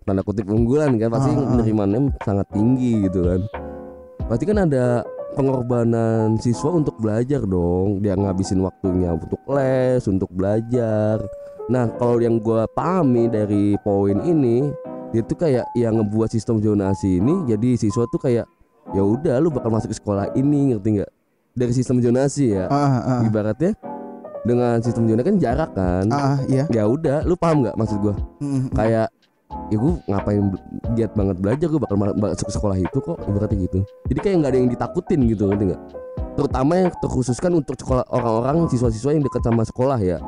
[0.02, 1.46] tanda kutip unggulan kan pasti ah.
[1.52, 3.42] menerima nem sangat tinggi gitu kan
[4.26, 11.22] pasti kan ada pengorbanan siswa untuk belajar dong dia ngabisin waktunya untuk les untuk belajar
[11.68, 14.70] nah kalau yang gua pahami dari poin ini
[15.12, 18.48] dia tuh kayak yang ngebuat sistem zonasi ini jadi siswa tuh kayak
[18.92, 21.12] ya udah lu bakal masuk ke sekolah ini ngerti nggak
[21.52, 23.22] dari sistem zonasi ya ah, ah.
[23.24, 23.76] ibaratnya
[24.42, 26.66] dengan sistem zonasi kan jarak kan Ah, ah, iya.
[26.72, 28.64] ya udah lu paham nggak maksud gua Mm, mm.
[28.74, 29.08] kayak
[29.68, 30.44] ya gue ngapain
[30.94, 34.52] giat banget belajar gue bakal ma- masuk sekolah itu kok ibaratnya gitu jadi kayak nggak
[34.52, 35.82] ada yang ditakutin gitu ngerti nggak
[36.32, 40.20] terutama yang terkhususkan untuk sekolah orang-orang siswa-siswa yang dekat sama sekolah ya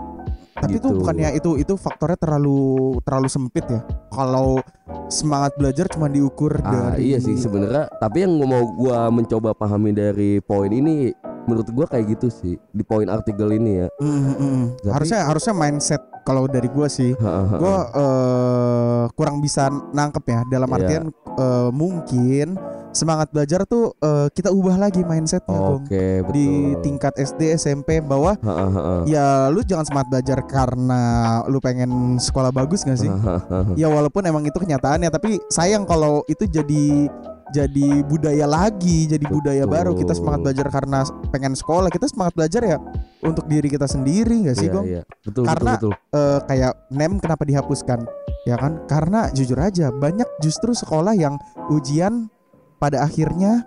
[0.54, 1.00] Tapi itu gitu.
[1.02, 2.62] bukannya itu itu faktornya terlalu
[3.02, 3.84] terlalu sempit ya.
[4.08, 4.62] Kalau
[5.10, 9.52] semangat belajar cuma diukur ah dari iya sih sebenarnya tapi yang gua mau gua mencoba
[9.52, 11.12] pahami dari poin ini
[11.44, 14.64] menurut gua kayak gitu sih di poin artikel ini ya Mm, mm, mm.
[14.80, 17.12] Tapi- harusnya harusnya mindset kalau dari gua sih
[17.54, 20.40] gue eh, kurang bisa nangkep ya.
[20.50, 20.76] Dalam Iya.
[20.76, 22.48] artian eh, mungkin
[22.90, 25.84] semangat belajar tuh eh, kita ubah lagi mindsetnya Gong.
[25.84, 26.32] oke betul.
[26.32, 26.48] di
[26.80, 31.02] tingkat SD SMP bahwa Ha, ha, ha, ya lu jangan semangat belajar karena
[31.46, 33.10] lu pengen sekolah bagus gak sih?
[33.76, 37.10] Ya walaupun emang itu kenyataannya tapi sayang kalau itu jadi
[37.54, 39.76] jadi budaya lagi jadi budaya Betul.
[39.78, 39.92] baru.
[39.94, 41.88] Kita semangat belajar karena pengen sekolah.
[41.88, 42.78] Kita semangat belajar ya
[43.22, 44.86] untuk diri kita sendiri gak sih Iya, Gong?
[44.90, 45.02] iya.
[45.22, 46.18] betul Karena- betul betul.
[46.18, 48.00] eh, kayak nem kenapa dihapuskan?
[48.44, 48.84] Ya kan?
[48.90, 51.38] Karena jujur aja banyak justru sekolah yang
[51.70, 52.28] ujian
[52.76, 53.64] pada akhirnya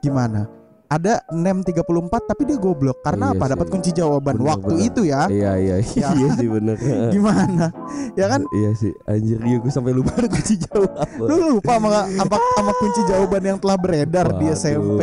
[0.00, 0.50] gimana
[0.86, 1.80] ada nem 34
[2.24, 3.00] tapi dia goblok.
[3.00, 3.44] Karena Iya apa?
[3.50, 4.86] Dapat kunci jawaban Bener, waktu bener.
[4.86, 5.22] itu ya.
[5.26, 6.08] Iya iya Ya.
[6.12, 6.76] iya sih bener.
[7.14, 7.72] Gimana?
[8.14, 8.44] Ya kan?
[8.52, 11.08] Iya sih, anjir iya gue sampai lupa kunci jawaban.
[11.28, 14.54] lu lupa sama, sama, sama kunci jawaban yang telah beredar di Waduh.
[14.54, 15.00] SMP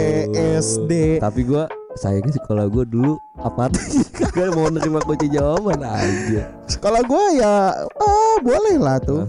[0.55, 1.63] SD Tapi gue
[1.93, 3.67] sayangnya sekolah gue dulu apa
[4.15, 6.47] kagak mau nerima kunci jawaban aja.
[6.63, 7.53] sekolah gua ya
[7.99, 9.27] ah boleh lah tuh.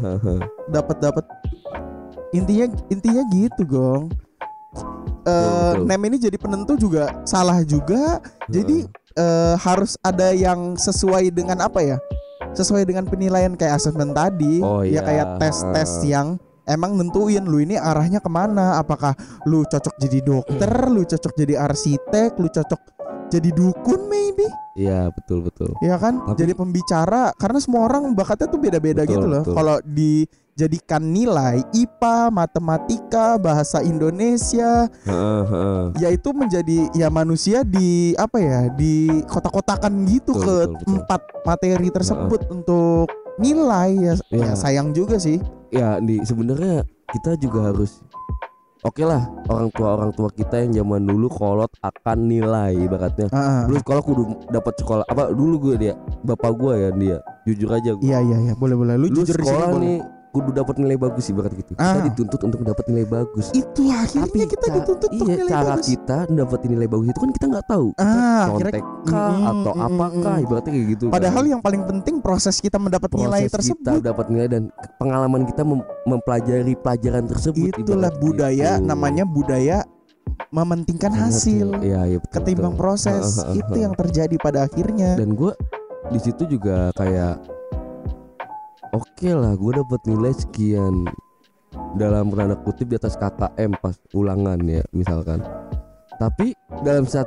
[0.68, 1.24] Dapat dapat
[2.30, 4.08] intinya intinya gitu gong
[5.26, 5.86] eh, betul.
[5.86, 8.18] nem ini jadi penentu juga salah juga.
[8.48, 11.96] Jadi eh, harus ada yang sesuai dengan apa ya?
[12.52, 14.60] Sesuai dengan penilaian kayak asesmen tadi.
[14.60, 15.00] Oh, ya iya.
[15.00, 16.36] kayak tes-tes yang
[16.68, 18.76] emang nentuin lu ini arahnya ke mana.
[18.82, 19.16] Apakah
[19.48, 22.80] lu cocok jadi dokter, lu cocok jadi arsitek, lu cocok
[23.32, 24.44] jadi dukun maybe,
[24.76, 25.72] Iya betul betul.
[25.80, 26.20] ya kan?
[26.20, 29.40] Tapi- jadi pembicara karena semua orang bakatnya tuh beda-beda gitu loh.
[29.40, 29.80] Kalau
[30.52, 35.84] dijadikan nilai IPA, matematika, bahasa Indonesia, Heeh, heeh.
[35.98, 40.92] yaitu menjadi ya manusia di apa ya di kotak-kotakan gitu Betul, ke betul, betul.
[41.00, 43.08] empat materi tersebut untuk
[43.40, 44.44] nilai ya, Iya.
[44.44, 45.40] ya sayang juga sih
[45.72, 48.04] Ya di sebenarnya kita juga harus
[48.82, 53.30] Oke lah orang tua orang tua kita yang zaman dulu kolot akan nilai ibaratnya.
[53.30, 53.62] Ah.
[53.62, 55.94] Dulu sekolah kudu dapat sekolah apa dulu gue dia
[56.26, 58.02] bapak gue ya dia jujur aja gue.
[58.02, 59.96] iya iya iya boleh boleh lu, Lu jujur di sini sekolah boleh.
[60.32, 61.76] Kudu dapat nilai bagus ibarat gitu.
[61.76, 61.92] Ah.
[61.92, 63.46] Kita dituntut untuk dapat nilai bagus.
[63.52, 67.20] itu akhirnya kita ca- dituntut untuk iya, nilai cara bagus kita dapetin nilai bagus itu
[67.20, 67.86] kan kita nggak tahu.
[67.94, 70.42] ah Contek kah Mm, atau mm, apakah mm.
[70.42, 71.04] ibaratnya kayak gitu.
[71.08, 71.50] padahal kan.
[71.50, 74.62] yang paling penting proses kita mendapat nilai Proses tersebut kita dapat nilai dan
[74.96, 78.86] pengalaman kita mem- mempelajari pelajaran tersebut itulah ibarat budaya gitu.
[78.86, 79.78] namanya budaya
[80.48, 82.32] mementingkan hasil Iya, iya betul.
[82.34, 82.82] ketimbang betul.
[82.82, 85.52] proses itu yang terjadi pada akhirnya dan gue
[86.08, 87.40] di situ juga kayak
[88.92, 91.08] oke lah gue dapat nilai sekian
[91.96, 95.40] dalam tanda kutip di atas KKM pas ulangan ya misalkan
[96.20, 96.52] tapi
[96.84, 97.24] dalam saat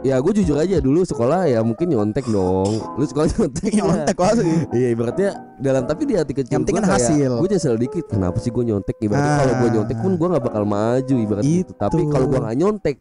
[0.00, 3.84] ya gue jujur aja dulu sekolah ya mungkin nyontek dong lu sekolah nyontek ya?
[3.84, 5.30] nyontek kok sih Iya ibaratnya
[5.60, 7.30] dalam tapi di hati kecil gue hasil.
[7.40, 8.12] Gue nyesel dikit.
[8.12, 8.96] Kenapa sih gue nyontek?
[9.00, 9.38] Ibaratnya Ah.
[9.40, 11.72] kalau gue nyontek pun gue nggak bakal maju ibaratnya gitu.
[11.72, 11.80] Itu.
[11.80, 12.96] Tapi kalau gue nggak nyontek,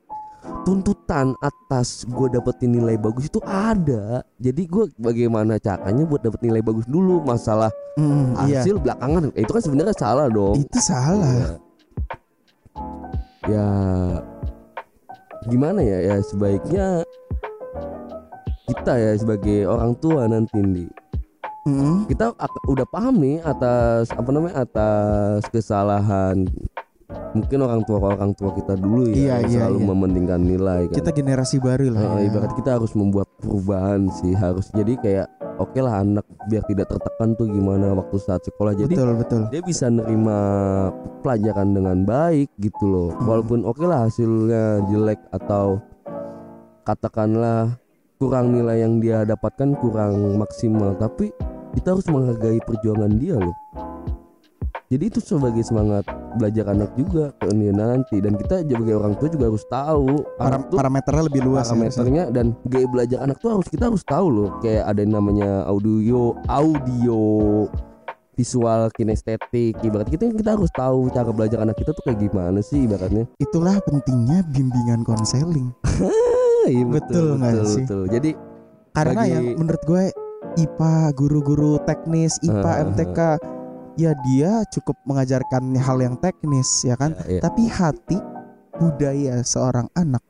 [0.66, 4.26] tuntutan atas gue dapetin nilai bagus itu ada.
[4.36, 7.22] Jadi gue bagaimana caranya buat dapet nilai bagus dulu.
[7.22, 10.60] Masalah Hmm, iya hasil belakangan eh, itu kan sebenarnya salah dong.
[10.60, 11.48] itu salah Ya.
[13.46, 13.68] ya
[15.46, 17.06] gimana ya ya sebaiknya
[18.66, 20.86] kita ya sebagai orang tua nanti Ndi,
[21.64, 22.30] Hmm, kita
[22.68, 26.46] udah paham nih atas apa namanya atas kesalahan
[27.32, 29.88] mungkin orang tua orang tua kita dulu ya Iya, iya, selalu iya.
[29.88, 30.96] mementingkan nilai kan.
[30.96, 32.22] kita generasi baru lah Eh, ya.
[32.28, 37.32] ibarat kita harus membuat perubahan sih harus jadi kayak oke lah anak biar tidak tertekan
[37.34, 40.38] tuh gimana waktu saat sekolah jadi betul betul dia bisa nerima
[41.22, 43.26] pelajaran dengan baik gitu loh Hmm.
[43.26, 45.78] walaupun oke lah hasilnya jelek atau
[46.84, 47.78] katakanlah
[48.16, 51.30] kurang nilai yang dia dapatkan kurang maksimal tapi
[51.74, 53.56] kita harus menghargai perjuangan dia loh
[54.96, 56.08] jadi itu sebagai semangat
[56.40, 60.62] belajar anak juga ke nanti dan kita sebagai orang tua juga harus tahu Para- anak
[60.72, 64.28] tuh parameternya lebih luas ya, parameternya dan gaya belajar anak tuh harus kita harus tahu
[64.32, 64.50] loh.
[64.64, 67.20] Kayak ada yang namanya audio audio
[68.40, 70.08] visual kinestetik ibarat.
[70.08, 73.28] Kita kita harus tahu cara belajar anak kita tuh kayak gimana sih ibaratnya.
[73.40, 75.76] Itulah pentingnya bimbingan konseling.
[76.66, 77.86] Iya, Betul nggak sih?
[77.86, 78.10] betul.
[78.10, 78.34] jadi
[78.98, 80.04] karena Bagi- yang menurut gue
[80.66, 83.20] IPA guru-guru teknis IPA ah, MTK
[83.96, 87.16] ya dia cukup mengajarkan hal yang teknis ya kan?
[87.28, 87.42] Ya, ya.
[87.44, 88.20] tapi hati
[88.76, 90.22] budaya seorang anak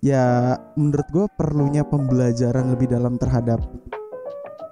[0.00, 3.60] ya menurut gue perlunya pembelajaran lebih dalam terhadap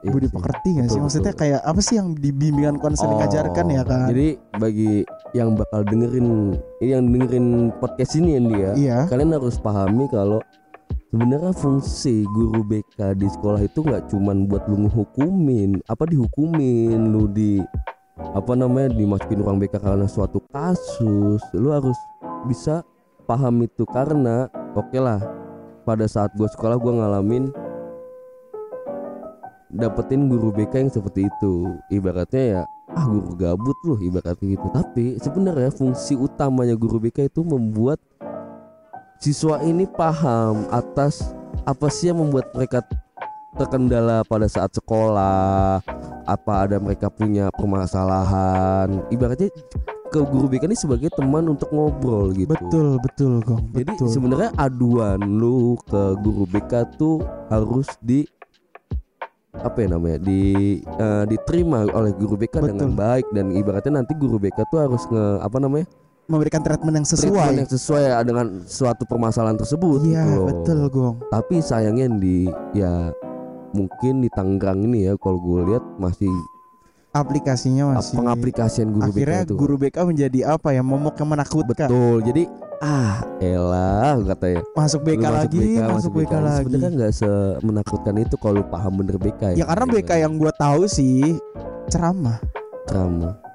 [0.00, 0.96] Iya budi pekerti nggak sih?
[0.96, 1.42] Maksudnya betul.
[1.44, 4.08] kayak apa sih yang di bimbingan konseling Oh, ajarkan ya kan?
[4.08, 5.04] jadi bagi
[5.36, 8.98] yang bakal dengerin yang dengerin podcast ini ya dia iya.
[9.12, 10.40] kalian harus pahami kalau
[11.12, 15.84] sebenarnya fungsi guru BK di sekolah itu nggak cuman buat lu ngehukumin.
[15.84, 17.12] Apa dihukumin?
[17.12, 17.60] Lu di
[18.30, 21.96] apa namanya dimasukin ruang BK karena suatu kasus lu harus
[22.46, 22.86] bisa
[23.26, 24.46] paham itu karena
[24.78, 25.20] oke lah
[25.82, 27.50] pada saat gua sekolah gua ngalamin
[29.70, 31.78] dapetin guru BK yang seperti itu.
[31.88, 34.66] Ibaratnya ya ah guru gabut loh ibaratnya gitu.
[34.74, 38.02] Tapi sebenarnya fungsi utamanya guru BK itu membuat
[39.22, 42.82] siswa ini paham atas apa sih yang membuat mereka
[43.58, 45.82] terkendala pada saat sekolah
[46.26, 49.02] apa ada mereka punya permasalahan.
[49.10, 49.50] Ibaratnya
[50.10, 52.50] ke guru BK ini sebagai teman untuk ngobrol gitu.
[52.50, 58.26] Betul betul gong jadi sebenarnya aduan lu ke guru BK tuh harus di
[59.50, 62.98] apa ya namanya di eh, diterima oleh guru BK dengan Betul.
[62.98, 63.26] baik.
[63.30, 65.86] Dan ibaratnya nanti guru BK tuh harus nge apa namanya
[66.30, 71.16] memberikan treatment yang treatment sesuai yang sesuai dengan suatu permasalahan tersebut iya gitu betul gong
[71.26, 73.10] Tapi sayangnya di ya
[73.72, 76.30] mungkin di Tangerang ini ya kalau gue lihat masih
[77.10, 79.54] aplikasinya masih pengaplikasian guru akhirnya BK itu.
[79.58, 82.18] guru BK menjadi apa ya momok yang menakutkan Betul.
[82.22, 82.42] Jadi
[82.80, 84.62] ah elah katanya.
[84.78, 89.16] masuk BK Lu lagi masuk BK, lagi Sebenarnya nggak semenakutkan itu kalau lu paham bener
[89.18, 91.36] BK ya karena BK yang gue tahu sih
[91.90, 92.38] ceramah
[92.86, 93.49] Drama.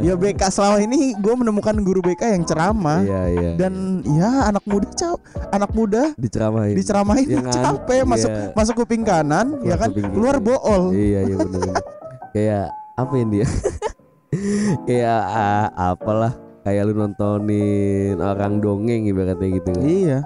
[0.00, 3.50] Ya BK selama ini gue menemukan guru BK yang ceramah Iya iya.
[3.56, 3.72] dan
[4.04, 5.18] ya anak muda cap
[5.50, 6.74] anak muda diceramahin.
[6.74, 8.44] diceramahin Yang ngantuk, capek masuk iya.
[8.52, 10.14] masuk kuping kanan ya Keluar kan kuping kiri.
[10.14, 11.60] keluar bool Iya iya benar.
[12.34, 13.46] Kayak apa ini dia?
[14.86, 19.82] Kayak ah, apalah kayak lu nontonin orang dongeng ibaratnya gitu kan.
[19.82, 20.18] iya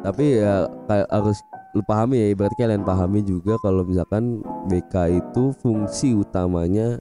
[0.00, 1.38] Tapi ya kayak harus
[1.72, 6.96] lu pahami ya ibarat kalian pahami juga kalau misalkan BK itu fungsi utamanya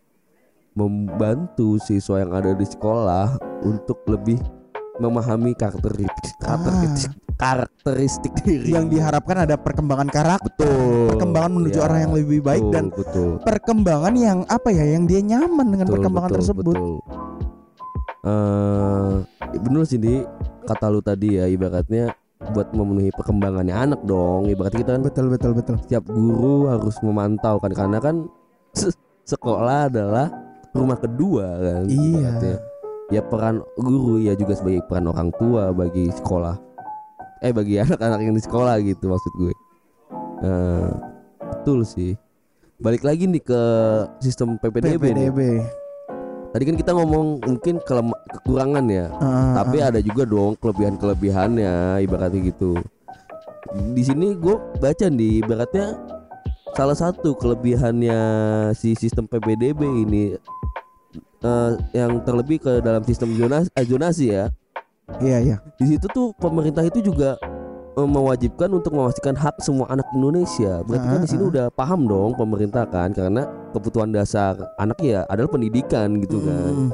[0.75, 4.37] membantu siswa yang ada di sekolah untuk lebih
[4.95, 8.71] memahami karakteristik karakteristik, karakteristik diri.
[8.71, 11.11] Yang diharapkan ada perkembangan karakter betul.
[11.15, 13.29] perkembangan menuju Ya, orang yang lebih baik betul, dan betul.
[13.43, 16.65] perkembangan yang apa ya yang dia nyaman dengan Betul, perkembangan betul, tersebut.
[16.75, 16.93] betul.
[18.25, 19.11] Eh,
[19.59, 20.15] bener sih di.
[20.65, 22.09] Kata lu tadi ya ibaratnya
[22.55, 25.01] buat memenuhi perkembangannya anak dong ibaratnya kita kan.
[25.05, 25.75] Betul betul betul.
[25.77, 28.25] Setiap guru harus memantau kan karena kan
[28.73, 30.31] se- sekolah adalah
[30.75, 32.31] rumah kedua kan Iya.
[32.35, 32.57] ibaratnya.
[33.07, 36.57] ya peran guru ya juga sebagai peran orang tua bagi sekolah
[37.39, 39.53] eh bagi anak-anak yang di sekolah gitu maksud gue
[40.37, 40.91] Eh,
[41.41, 42.11] betul sih
[42.75, 43.61] balik lagi nih ke
[44.19, 45.31] sistem PPDB, nih.
[45.31, 45.39] PPDB
[46.51, 49.91] Tadi kan kita ngomong mungkin kekurangan ya, Ah, tapi ah.
[49.91, 52.79] ada juga dong kelebihan-kelebihannya ibaratnya gitu.
[53.91, 55.99] Di sini gue baca nih ibaratnya
[56.75, 58.19] salah satu kelebihannya
[58.75, 60.35] si sistem PPDB ini
[61.41, 64.45] eh, yang terlebih ke dalam sistem zonasi, eh, zonasi ya.
[65.21, 67.39] iya iya Di situ tuh pemerintah itu juga
[67.95, 70.83] eh, mewajibkan untuk memastikan hak semua anak Indonesia.
[70.83, 71.51] Berarti kan di sini Ah, ah.
[71.53, 76.73] udah paham dong pemerintah kan karena kebutuhan dasar anak ya adalah pendidikan gitu kan.
[76.75, 76.91] Mm,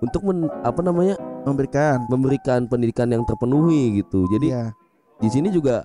[0.00, 1.16] Untuk men- apa namanya?
[1.40, 4.28] memberikan memberikan pendidikan yang terpenuhi gitu.
[4.28, 4.76] Jadi Iya.
[5.16, 5.80] di sini juga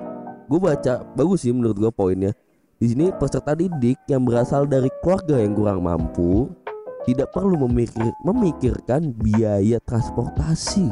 [0.47, 2.31] gue baca bagus sih menurut gue poinnya.
[2.75, 6.51] Di sini peserta didik yang berasal dari keluarga yang kurang mampu
[7.07, 10.91] tidak perlu memikir, memikirkan biaya transportasi.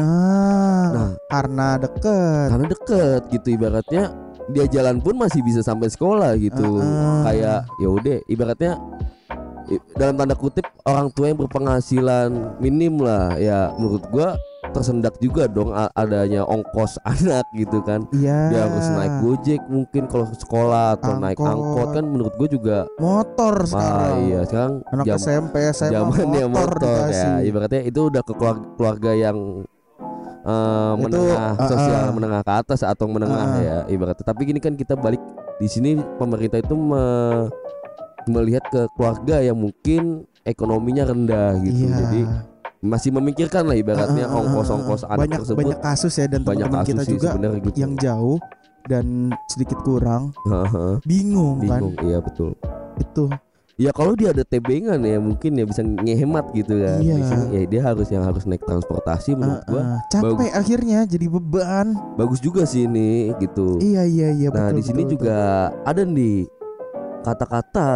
[0.00, 4.16] ah Nah, karena deket karena deket gitu ibaratnya
[4.48, 6.80] dia jalan pun masih bisa sampai sekolah gitu.
[6.80, 7.20] Ah, ah.
[7.28, 8.72] Kayak ya udah ibaratnya
[9.96, 14.40] dalam tanda kutip orang tua yang berpenghasilan minim lah ya menurut gua
[14.72, 20.26] tersendak juga dong adanya ongkos anak gitu kan iya dia harus naik gojek mungkin kalau
[20.26, 21.52] sekolah atau naik Angkot.
[21.52, 26.72] angkot kan menurut gue juga motor sekarang iya sekarang anak jam SMP SMA zamannya motor,
[26.80, 29.38] motor, ya ibaratnya itu udah ke keluarga, keluarga yang
[30.42, 32.12] eh, Itu, menengah ah, sosial ah.
[32.12, 33.60] menengah ke atas atau menengah Ah, ah.
[33.62, 35.20] ya ibaratnya tapi gini kan kita balik
[35.60, 37.46] di sini pemerintah itu me-
[38.26, 41.94] melihat ke keluarga yang mungkin ekonominya rendah gitu iya.
[41.98, 42.20] jadi
[42.82, 45.14] masih memikirkan lah ibaratnya ah, ongkos-ongkos ah.
[45.14, 45.58] anak banyak tersebut.
[45.62, 47.28] banyak kasus ya dan banyak teman-teman kasus kita juga
[47.62, 47.78] gitu.
[47.78, 48.38] yang jauh
[48.90, 49.06] dan
[49.46, 50.34] sedikit kurang.
[50.50, 52.02] Heeh, bingung, bingung kan?
[52.02, 52.58] Iya betul.
[52.98, 53.30] Itu
[53.80, 57.00] Ya kalau dia ada tebengan ya mungkin ya bisa ngehemat gitu kan.
[57.00, 57.14] Iya.
[57.24, 59.80] Sini, ya dia harus yang harus naik transportasi menurut Ah, gua.
[59.80, 59.98] ah.
[60.12, 61.96] capek akhirnya jadi beban.
[62.20, 63.80] Bagus juga sih ini gitu.
[63.82, 65.38] iya iya iya nah betul, di sini betul, juga
[65.88, 66.46] ada nih
[67.26, 67.90] kata-kata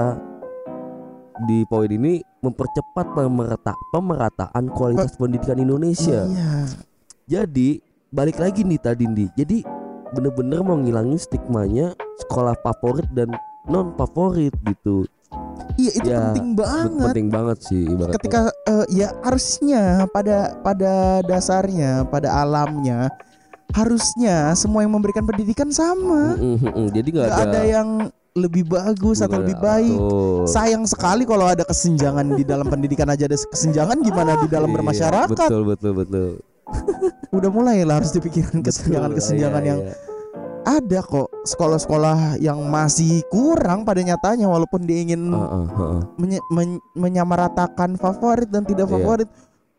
[1.44, 5.64] di poin ini mempercepat pemerata pemerataan kualitas pendidikan betul.
[5.66, 6.20] Indonesia.
[6.24, 6.50] iya
[7.26, 9.28] Jadi balik lagi nih tadi nih.
[9.34, 9.58] Jadi
[10.08, 13.34] bener-bener mau ngilangin stigmanya sekolah favorit dan
[13.66, 15.02] non favorit gitu.
[15.74, 18.14] iya itu Ya, penting banget Penting banget sih ibaratnya.
[18.16, 23.10] ketika eh, ya harusnya pada pada dasarnya pada alamnya
[23.74, 26.88] harusnya semua yang memberikan pendidikan sama Mm, mm, mm.
[26.94, 27.88] Jadi nggak ada, ada yang
[28.36, 30.44] lebih bagus atau lebih baik betul.
[30.44, 34.76] sayang sekali kalau ada kesenjangan di dalam pendidikan aja ada kesenjangan gimana di dalam Iya,
[34.76, 36.28] bermasyarakat Betul betul betul.
[37.36, 39.94] udah mulai lah harus dipikirkan Betul, kesenjangan-kesenjangan iya, yang iya.
[40.62, 45.32] ada kok sekolah-sekolah yang masih kurang pada nyatanya walaupun dia ingin
[46.16, 48.94] menye- men- menyamaratakan favorit dan tidak Iya.
[48.94, 49.28] favorit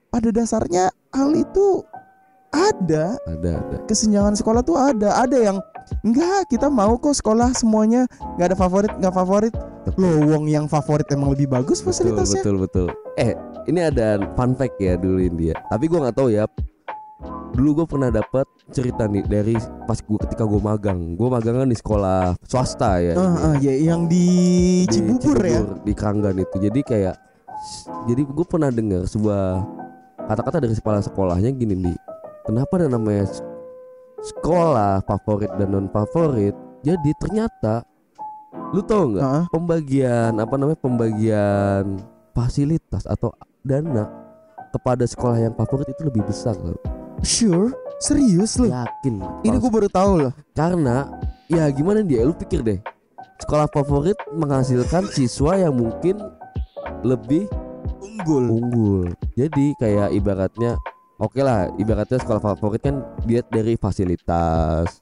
[0.07, 1.83] pada dasarnya hal itu
[2.51, 3.77] ada Ada ada.
[3.85, 5.57] kesenjangan sekolah tuh ada ada yang
[6.03, 8.07] enggak kita mau kok sekolah semuanya
[8.39, 9.53] nggak ada favorit nggak favorit
[9.95, 12.87] loh wong yang favorit emang lebih bagus Betul fasilitasnya betul betul.
[13.15, 13.31] Eh
[13.71, 15.55] ini ada fun fact ya dulu dia.
[15.71, 16.43] Tapi gua nggak tahu ya.
[17.57, 19.57] Dulu gue pernah dapat cerita nih dari
[19.89, 21.17] pas gue ketika gue magang.
[21.17, 23.17] Gue magang kan di sekolah swasta ya.
[23.17, 23.25] Ini.
[23.25, 24.27] ah, ya yang di,
[24.85, 26.53] Di Cibubur ya di Kranggan itu.
[26.61, 27.15] Jadi kayak
[28.05, 29.65] jadi gue pernah dengar sebuah
[30.29, 31.97] kata-kata dari kepala sekolahnya gini nih.
[32.47, 33.27] Kenapa ada namanya
[34.23, 36.55] sekolah favorit dan non favorit?
[36.79, 37.83] Jadi ternyata
[38.71, 41.99] lu tau nggak Ah, pembagian apa namanya pembagian
[42.31, 44.07] fasilitas atau dana
[44.71, 46.79] kepada sekolah yang favorit itu lebih besar loh.
[47.19, 49.19] sure serius loh Yakin.
[49.41, 51.09] ini gue baru tahu loh karena
[51.49, 52.79] ya gimana dia lu pikir deh.
[53.37, 56.15] Sekolah favorit menghasilkan siswa yang mungkin
[57.03, 57.45] lebih
[57.99, 58.45] unggul.
[58.49, 59.05] unggul.
[59.35, 60.79] Jadi kayak ibaratnya
[61.17, 62.95] oke lah, ibaratnya sekolah favorit kan
[63.25, 65.01] dia dari fasilitas,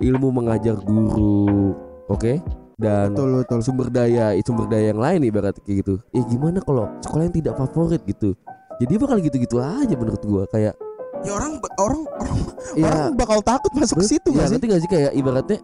[0.00, 1.76] ilmu mengajar guru,
[2.08, 2.40] oke?
[2.80, 3.60] Dan Betul betul.
[3.62, 5.94] sumber daya sumber daya yang lain ibarat kayak gitu.
[6.10, 8.34] Eh gimana kalau sekolah yang tidak favorit gitu?
[8.80, 10.74] Jadi bakal gitu-gitu aja menurut gua kayak
[11.22, 12.38] Ya orang orang orang,
[12.74, 14.52] ya orang bakal takut masuk ke situ ya nggak sih?
[14.58, 15.58] ngerti gak sih kayak ibaratnya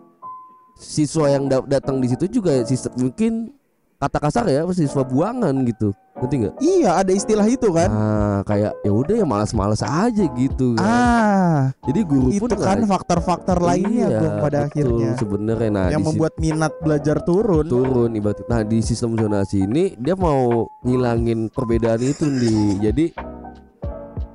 [0.79, 3.51] siswa yang da- datang di situ juga sistem mungkin
[3.99, 7.89] kata kasar ya siswa buangan gitu ngerti nggak Iya ada istilah itu kan.
[7.89, 10.83] nah kayak ya udah ya malas-malas aja gitu kan.
[10.85, 15.87] Ah, jadi guru itu pun kan faktor-faktor lainnya Iya, Gong, pada betul, akhirnya sebenarnya nah
[15.89, 17.65] yang membuat minat belajar turun.
[17.65, 23.05] turun ibarat nah di sistem zonasi ini dia mau ngilangin perbedaan itu nih jadi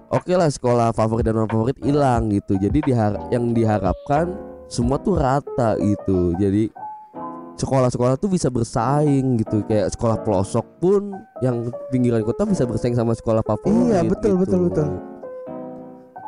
[0.09, 4.31] oke lah sekolah favorit dan non favorit hilang gitu jadi dihar- yang diharapkan
[4.65, 6.69] semua tuh rata gitu jadi
[7.53, 11.13] sekolah-sekolah tuh bisa bersaing gitu kayak sekolah pelosok pun
[11.45, 14.41] yang pinggiran kota bisa bersaing sama sekolah favorit Iya, betul, gitu.
[14.41, 14.87] betul, betul.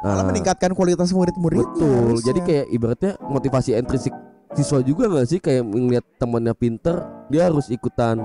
[0.06, 1.66] Malah Nah, meningkatkan kualitas murid-muridnya.
[1.66, 2.14] Betul.
[2.14, 2.26] harusnya.
[2.30, 4.14] Jadi kayak ibaratnya motivasi intrinsik
[4.54, 7.02] siswa juga nggak sih kayak melihat temannya pinter,
[7.34, 8.22] dia harus ikutan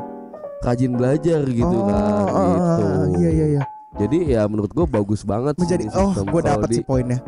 [0.61, 1.96] rajin belajar gitu oh, kan.
[1.96, 2.84] ah, gitu.
[2.84, 3.62] ah, iya iya iya.
[3.96, 7.18] Jadi ya menurut gua bagus banget sih Menjadi ini oh, gue dapat sih poinnya.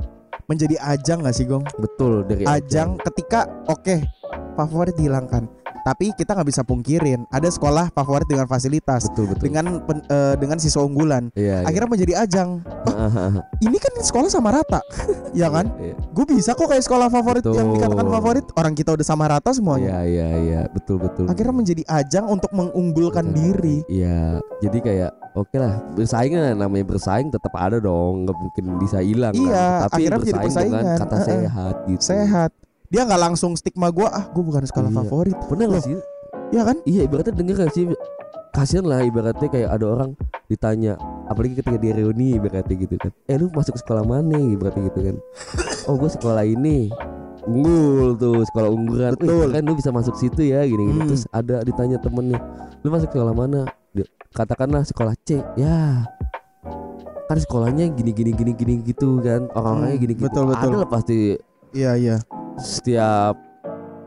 [0.47, 1.65] Menjadi ajang gak sih Gong?
[1.81, 4.05] Betul dari Ajang ketika oke
[4.53, 5.49] favorit dihilangkan,
[5.83, 9.51] tapi kita nggak bisa pungkirin ada sekolah favorit dengan fasilitas, Betul betul.
[9.51, 11.29] dengan pen- eh, dengan siswa unggulan.
[11.35, 11.67] Iya.
[11.67, 12.63] Akhirnya menjadi ajang.
[12.63, 13.43] iya.
[13.63, 14.81] Ini kan sekolah sama rata,
[15.39, 15.71] ya kan?
[15.79, 15.95] Iya.
[16.15, 17.77] Gue bisa kok kayak sekolah favorit yang Betul.
[17.79, 20.03] dikatakan favorit orang kita udah sama rata semuanya.
[20.03, 21.27] Iya iya iya betul betul.
[21.27, 23.39] Akhirnya menjadi ajang untuk mengunggulkan Betul.
[23.39, 23.77] diri.
[23.91, 28.99] Iya, jadi kayak oke lah bersaing lah namanya bersaing tetap ada dong, nggak mungkin bisa
[29.03, 29.35] hilang.
[29.35, 29.83] Iya, kan.
[29.91, 31.27] tapi akhirnya menjadi bersaing dengan kata Heeh.
[31.27, 32.03] sehat gitu.
[32.03, 32.51] Sehat.
[32.93, 34.99] Dia nggak langsung stigma gue ah gue bukan sekolah Iya.
[34.99, 35.81] favorit, Bener Loh.
[35.81, 35.97] sih?
[36.53, 36.77] ya kan?
[36.85, 37.89] Iya ibaratnya denger gak sih
[38.53, 40.11] Kasian lah ibaratnya kayak ada orang
[40.45, 45.01] ditanya Apalagi ketika dia reuni ibaratnya gitu kan Eh lu masuk sekolah mana ibaratnya gitu
[45.03, 45.17] kan
[45.89, 46.93] Oh gue sekolah ini
[47.43, 49.49] Unggul tuh sekolah unggulan Betul.
[49.49, 51.09] kan lu bisa masuk situ ya gini-gini Hmm.
[51.09, 52.37] Terus ada ditanya temennya
[52.85, 53.65] Lu masuk sekolah mana
[54.31, 56.05] Katakanlah sekolah C Ya
[57.25, 60.69] kan sekolahnya gini gini gini gini gitu kan orang-orangnya Hmm, gini gitu betul, betul.
[60.69, 61.19] ada lah pasti
[61.73, 62.17] Iya iya.
[62.59, 63.35] Setiap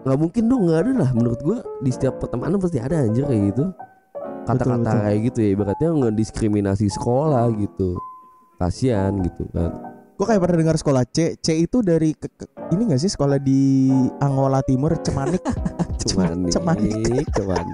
[0.05, 1.59] nggak mungkin dong nggak ada lah menurut gua.
[1.79, 3.63] Di setiap pertemanan pasti ada anjir kayak gitu.
[4.45, 7.97] Kata-kata kayak gitu ya ibaratnya nggak diskriminasi sekolah gitu.
[8.55, 9.73] Kasihan gitu kan.
[10.15, 11.35] Gue kayak pernah dengar sekolah C.
[11.35, 13.91] C itu dari ke- ke- ini gak sih sekolah di
[14.23, 15.43] Angola Timur Cemanik,
[15.99, 16.55] Cemanik.
[17.03, 17.65] nih cuman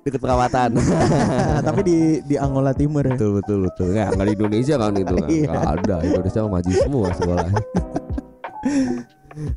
[0.00, 0.80] deket perawatan.
[1.68, 3.12] Tapi di di Angola Timur ya.
[3.12, 3.86] betul betul betul.
[3.92, 5.28] Nggak nggak di Indonesia kan itu kan.
[5.36, 5.48] Iya.
[5.52, 5.96] nggak ada.
[6.00, 7.48] Indonesia maju semua sekolah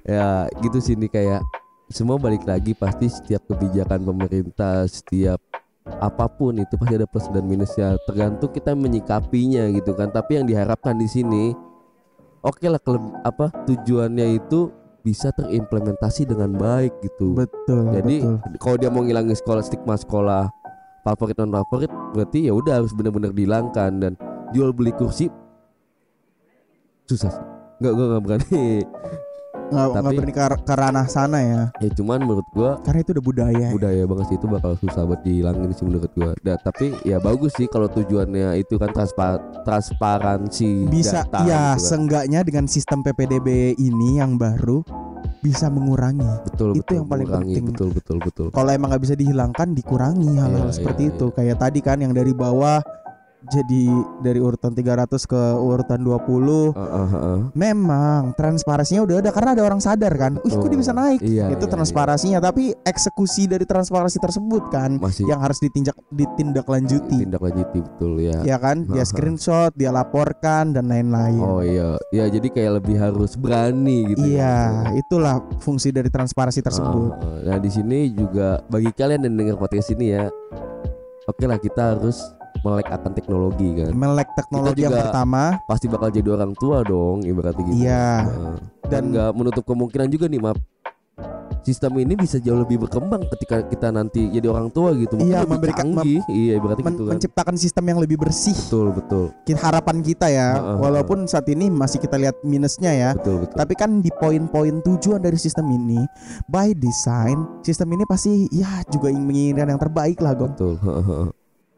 [0.06, 1.42] ya gitu sih ini kayak
[1.92, 5.40] semua balik lagi pasti setiap kebijakan pemerintah setiap
[6.00, 10.46] apa pun itu pasti ada plus dan minusnya tergantung kita menyikapinya gitu kan tapi yang
[10.48, 11.52] diharapkan di sini
[12.46, 14.72] oke lah keleb- apa tujuannya itu
[15.02, 17.90] bisa terimplementasi dengan baik gitu Betul.
[17.92, 18.58] jadi betul.
[18.62, 20.46] kalau dia mau ngilangin sekolah stigma sekolah
[21.02, 24.14] favorit non favorit berarti ya udah harus benar-benar dihilangkan dan
[24.54, 25.28] jual beli kursi
[27.12, 27.46] susah sih.
[27.84, 28.64] Nggak gue nggak berani.
[29.72, 31.62] nggak nggak tapi- berani ke, ranah sana ya.
[31.78, 33.68] ya cuman menurut gua Karena itu udah budaya.
[33.70, 36.32] budaya banget sih itu bakal susah buat dihilangin sih menurut gua.
[36.38, 41.56] Dan tapi ya bagus sih kalau tujuannya itu kan transpa transparansi Bisa data ya gitu
[41.74, 41.78] kan.
[41.80, 44.84] seenggaknya dengan sistem PPDB ini yang baru
[45.40, 46.22] bisa mengurangi.
[46.44, 47.50] betul itu betul yang paling mengurangi.
[47.52, 47.66] penting.
[47.68, 51.26] betul betul betul Kalau emang nggak bisa dihilangkan, dikurangi hal-hal Iya, seperti iya, itu.
[51.32, 52.78] Kayak tadi kan yang dari bawah
[53.50, 53.84] jadi
[54.22, 57.40] dari urutan 300 ke urutan 20 Heeh, heeh.
[57.58, 60.38] Memang transparansinya udah ada karena ada orang sadar kan.
[60.46, 61.20] Wih, kok dia bisa naik?
[61.26, 67.26] Iya, itu iya, transparansinya, tapi eksekusi dari transparansi tersebut kan masih yang harus ditinjak ditindaklanjuti.
[67.26, 68.86] tindak lanjuti betul ya Ya kan?
[68.86, 71.42] Dia screenshot, dia laporkan dan lain-lain.
[71.42, 74.22] Oh iya, ya jadi kayak lebih harus berani gitu.
[74.22, 77.12] iya, itulah fungsi dari transparansi tersebut.
[77.18, 80.30] Ah, nah di sini juga bagi kalian yang dengar podcast ini ya,
[81.26, 82.22] oke lah kita harus
[82.62, 83.92] melek akan teknologi kan.
[83.92, 87.78] Melek teknologi yang juga- pertama, Pasti bakal jadi orang tua dong, ibaratnya gitu.
[87.80, 88.08] Iya.
[88.22, 90.60] Nah, dan nggak menutup kemungkinan juga nih, maaf.
[91.62, 95.14] Sistem ini bisa jauh lebih berkembang ketika kita nanti jadi orang tua gitu.
[95.14, 96.22] Mungkin Iya, memberikan- canggih.
[96.28, 97.14] iya, ibaratnya men- gitu kan.
[97.14, 98.58] menciptakan sistem yang lebih bersih.
[98.58, 103.10] Betul, betul, Kita- Harapan kita ya, Heeh, walaupun saat ini masih kita lihat minusnya ya.
[103.14, 103.58] betul, betul.
[103.62, 106.02] Tapi kan di poin-poin tujuan dari sistem ini
[106.48, 110.58] by design sistem ini pasti ya juga ingin menginginkan yang terbaik lah Gong.
[110.58, 110.82] Betul.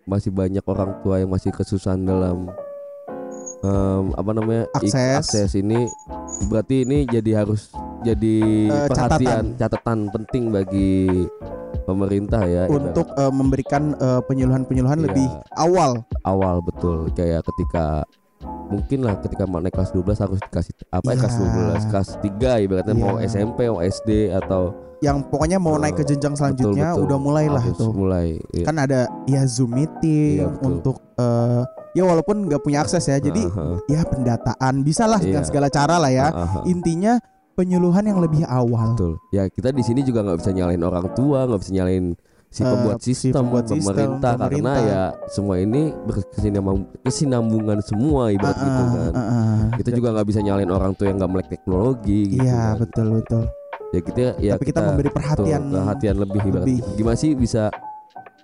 [0.03, 2.51] Masih banyak orang tua yang masih kesusahan dalam
[3.61, 4.95] em, apa namanya Akses.
[5.17, 5.87] akses ini
[6.45, 8.35] berarti ini jadi harus jadi
[8.67, 9.99] Eh, perhatian catatan.
[10.09, 11.07] penting bagi
[11.83, 15.05] pemerintah ya untuk eh, memberikan eh, penyuluhan-penyuluhan Iya.
[15.05, 15.91] lebih awal.
[16.23, 18.03] awal betul kayak ketika
[18.43, 21.45] mungkin lah ketika mau naik kelas 12 harus dikasih apa ya, kelas Iya.
[21.77, 23.27] 12 kelas 3 ibaratnya mau Iya.
[23.27, 27.03] SMP mau SD atau Yang pokoknya mau naik ke jenjang selanjutnya betul.
[27.05, 27.91] udah mulailah tuh.
[27.91, 28.63] mulai iya.
[28.63, 30.63] Kan ada ya Zoom meeting Iya, betul.
[30.69, 33.17] untuk eh, ya walaupun nggak punya akses ya.
[33.17, 35.49] Jadi Heeh, ya pendataan bisa lah dengan Iya.
[35.49, 36.31] segala cara lah ya.
[36.31, 36.63] heeh, heeh.
[36.69, 37.13] Intinya
[37.53, 38.95] penyuluhan yang lebih awal.
[38.95, 42.17] betul ya kita di sini juga nggak bisa nyalain orang tua nggak bisa nyalain
[42.53, 44.77] si Eh, pembuat si sistem, pembuat sistem, pemerintah, karena pemerintah.
[44.85, 49.61] ya semua ini berkesinambung- kesinambungan semua ibarat Ah, gitu ah, kan ah, ah.
[49.73, 52.73] kita juga nggak bisa nyalain orang tua yang nggak melek teknologi gitu Iya kan.
[52.79, 53.43] betul betul.
[53.89, 55.61] ya kita ya Tapi kita, memberi betul, perhatian.
[55.67, 56.81] perhatian lebih ibarat lebih.
[56.93, 57.63] gimana sih bisa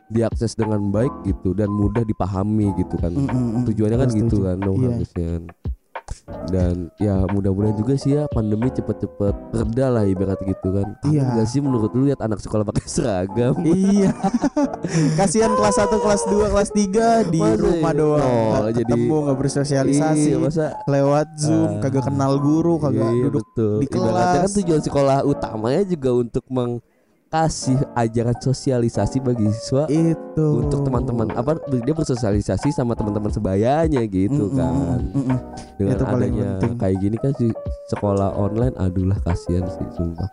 [0.08, 3.64] diakses dengan baik gitu dan mudah dipahami gitu kan Mm, mm, mm.
[3.64, 4.90] tujuannya kan gitu kan dong Iya.
[4.92, 5.44] harusnya kan.
[6.48, 11.26] Dan ya mudah-mudahan juga sih ya pandemi cepet-cepet reda lah ibarat gitu kan Iya.
[11.32, 14.14] nggak sih menurut lu lihat anak sekolah pakai seragam Iya.
[15.16, 17.98] Kasihan kelas 1, kelas 2, kelas 3 di Masa rumah ya?
[17.98, 18.24] doang.
[18.24, 20.28] Oh, Nggak jadi- ketemu, nggak bersosialisasi.
[20.28, 21.80] Iya, masa lewat Zoom, Ah.
[21.80, 23.76] kagak kenal guru, kagak iya, duduk betul.
[23.80, 24.56] di Ibaratnya kan kelas.
[24.56, 26.44] tujuan sekolah utamanya juga untuk
[27.30, 34.50] mengkasih ajaran sosialisasi bagi siswa itu untuk teman-teman apa dia bersosialisasi sama teman-teman sebayanya gitu
[34.50, 35.38] Mm, mm, kan mm, mm,
[35.78, 36.74] dengan Itu paling adanya penting.
[36.82, 37.48] kayak gini kan si
[37.88, 40.26] sekolah online aduh lah kasihan sih sumpah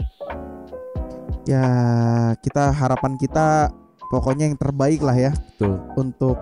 [1.46, 1.62] Ya,
[2.42, 3.70] kita harapan kita
[4.10, 6.34] pokoknya yang terbaik lah ya betul untuk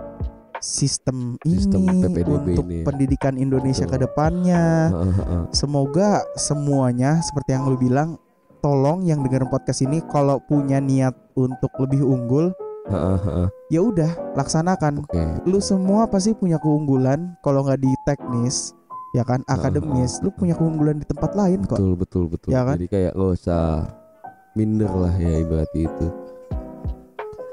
[0.57, 2.85] sistem, Sistem ini PPDB untuk ini ya.
[2.89, 3.93] pendidikan Indonesia Betul.
[3.93, 4.65] ke depannya.
[5.53, 8.17] Semoga semuanya seperti yang lu bilang,
[8.65, 12.49] tolong yang dengar podcast ini kalau punya niat untuk lebih unggul,
[13.69, 15.05] ya udah laksanakan.
[15.05, 18.73] oke Lu semua pasti punya keunggulan kalau nggak di teknis,
[19.13, 21.77] ya kan akademis, lu punya keunggulan di tempat lain kok.
[21.77, 22.81] betul betul betul Ya kan?
[22.81, 23.65] jadi kayak nggak usah
[24.57, 26.09] minder lah ya ibarat itu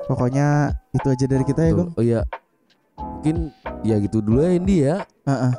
[0.01, 1.79] Pokoknya itu aja dari kita ya, Betul.
[1.87, 1.91] Gong.
[1.95, 2.21] oh ya
[2.97, 3.35] mungkin
[3.81, 5.53] ya gitu dulu ya Indi ya Heeh.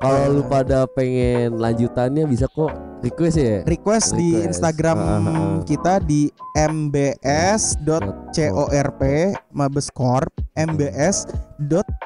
[0.00, 3.64] kalau lu pada pengen lanjutannya bisa kok request ya?
[3.64, 4.48] Request di Request.
[4.52, 5.56] Instagram Ah, ah, ah.
[5.64, 7.80] kita di mbs.corp
[9.52, 11.96] mabescorp mbs.corp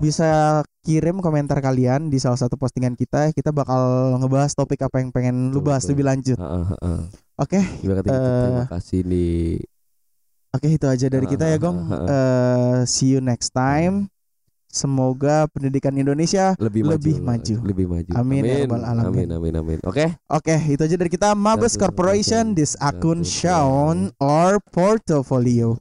[0.00, 0.30] bisa
[0.86, 5.50] kirim komentar kalian di salah satu postingan kita kita bakal ngebahas topik apa yang pengen
[5.50, 6.38] lu bahas lebih lanjut.
[7.36, 9.60] Oke gitu, Eh, terima kasih nih
[10.56, 11.92] oke itu aja dari kita ya gong.
[11.92, 14.08] Eh, see you next time
[14.76, 17.56] semoga pendidikan Indonesia lebih, lebih maju, maju.
[17.64, 19.08] lebih maju Amin ya rabbal alamin.
[19.08, 22.52] amin amin amin oke Oke, itu aja dari kita Mabes Corporation.
[22.52, 25.80] This akun shown or portfolio.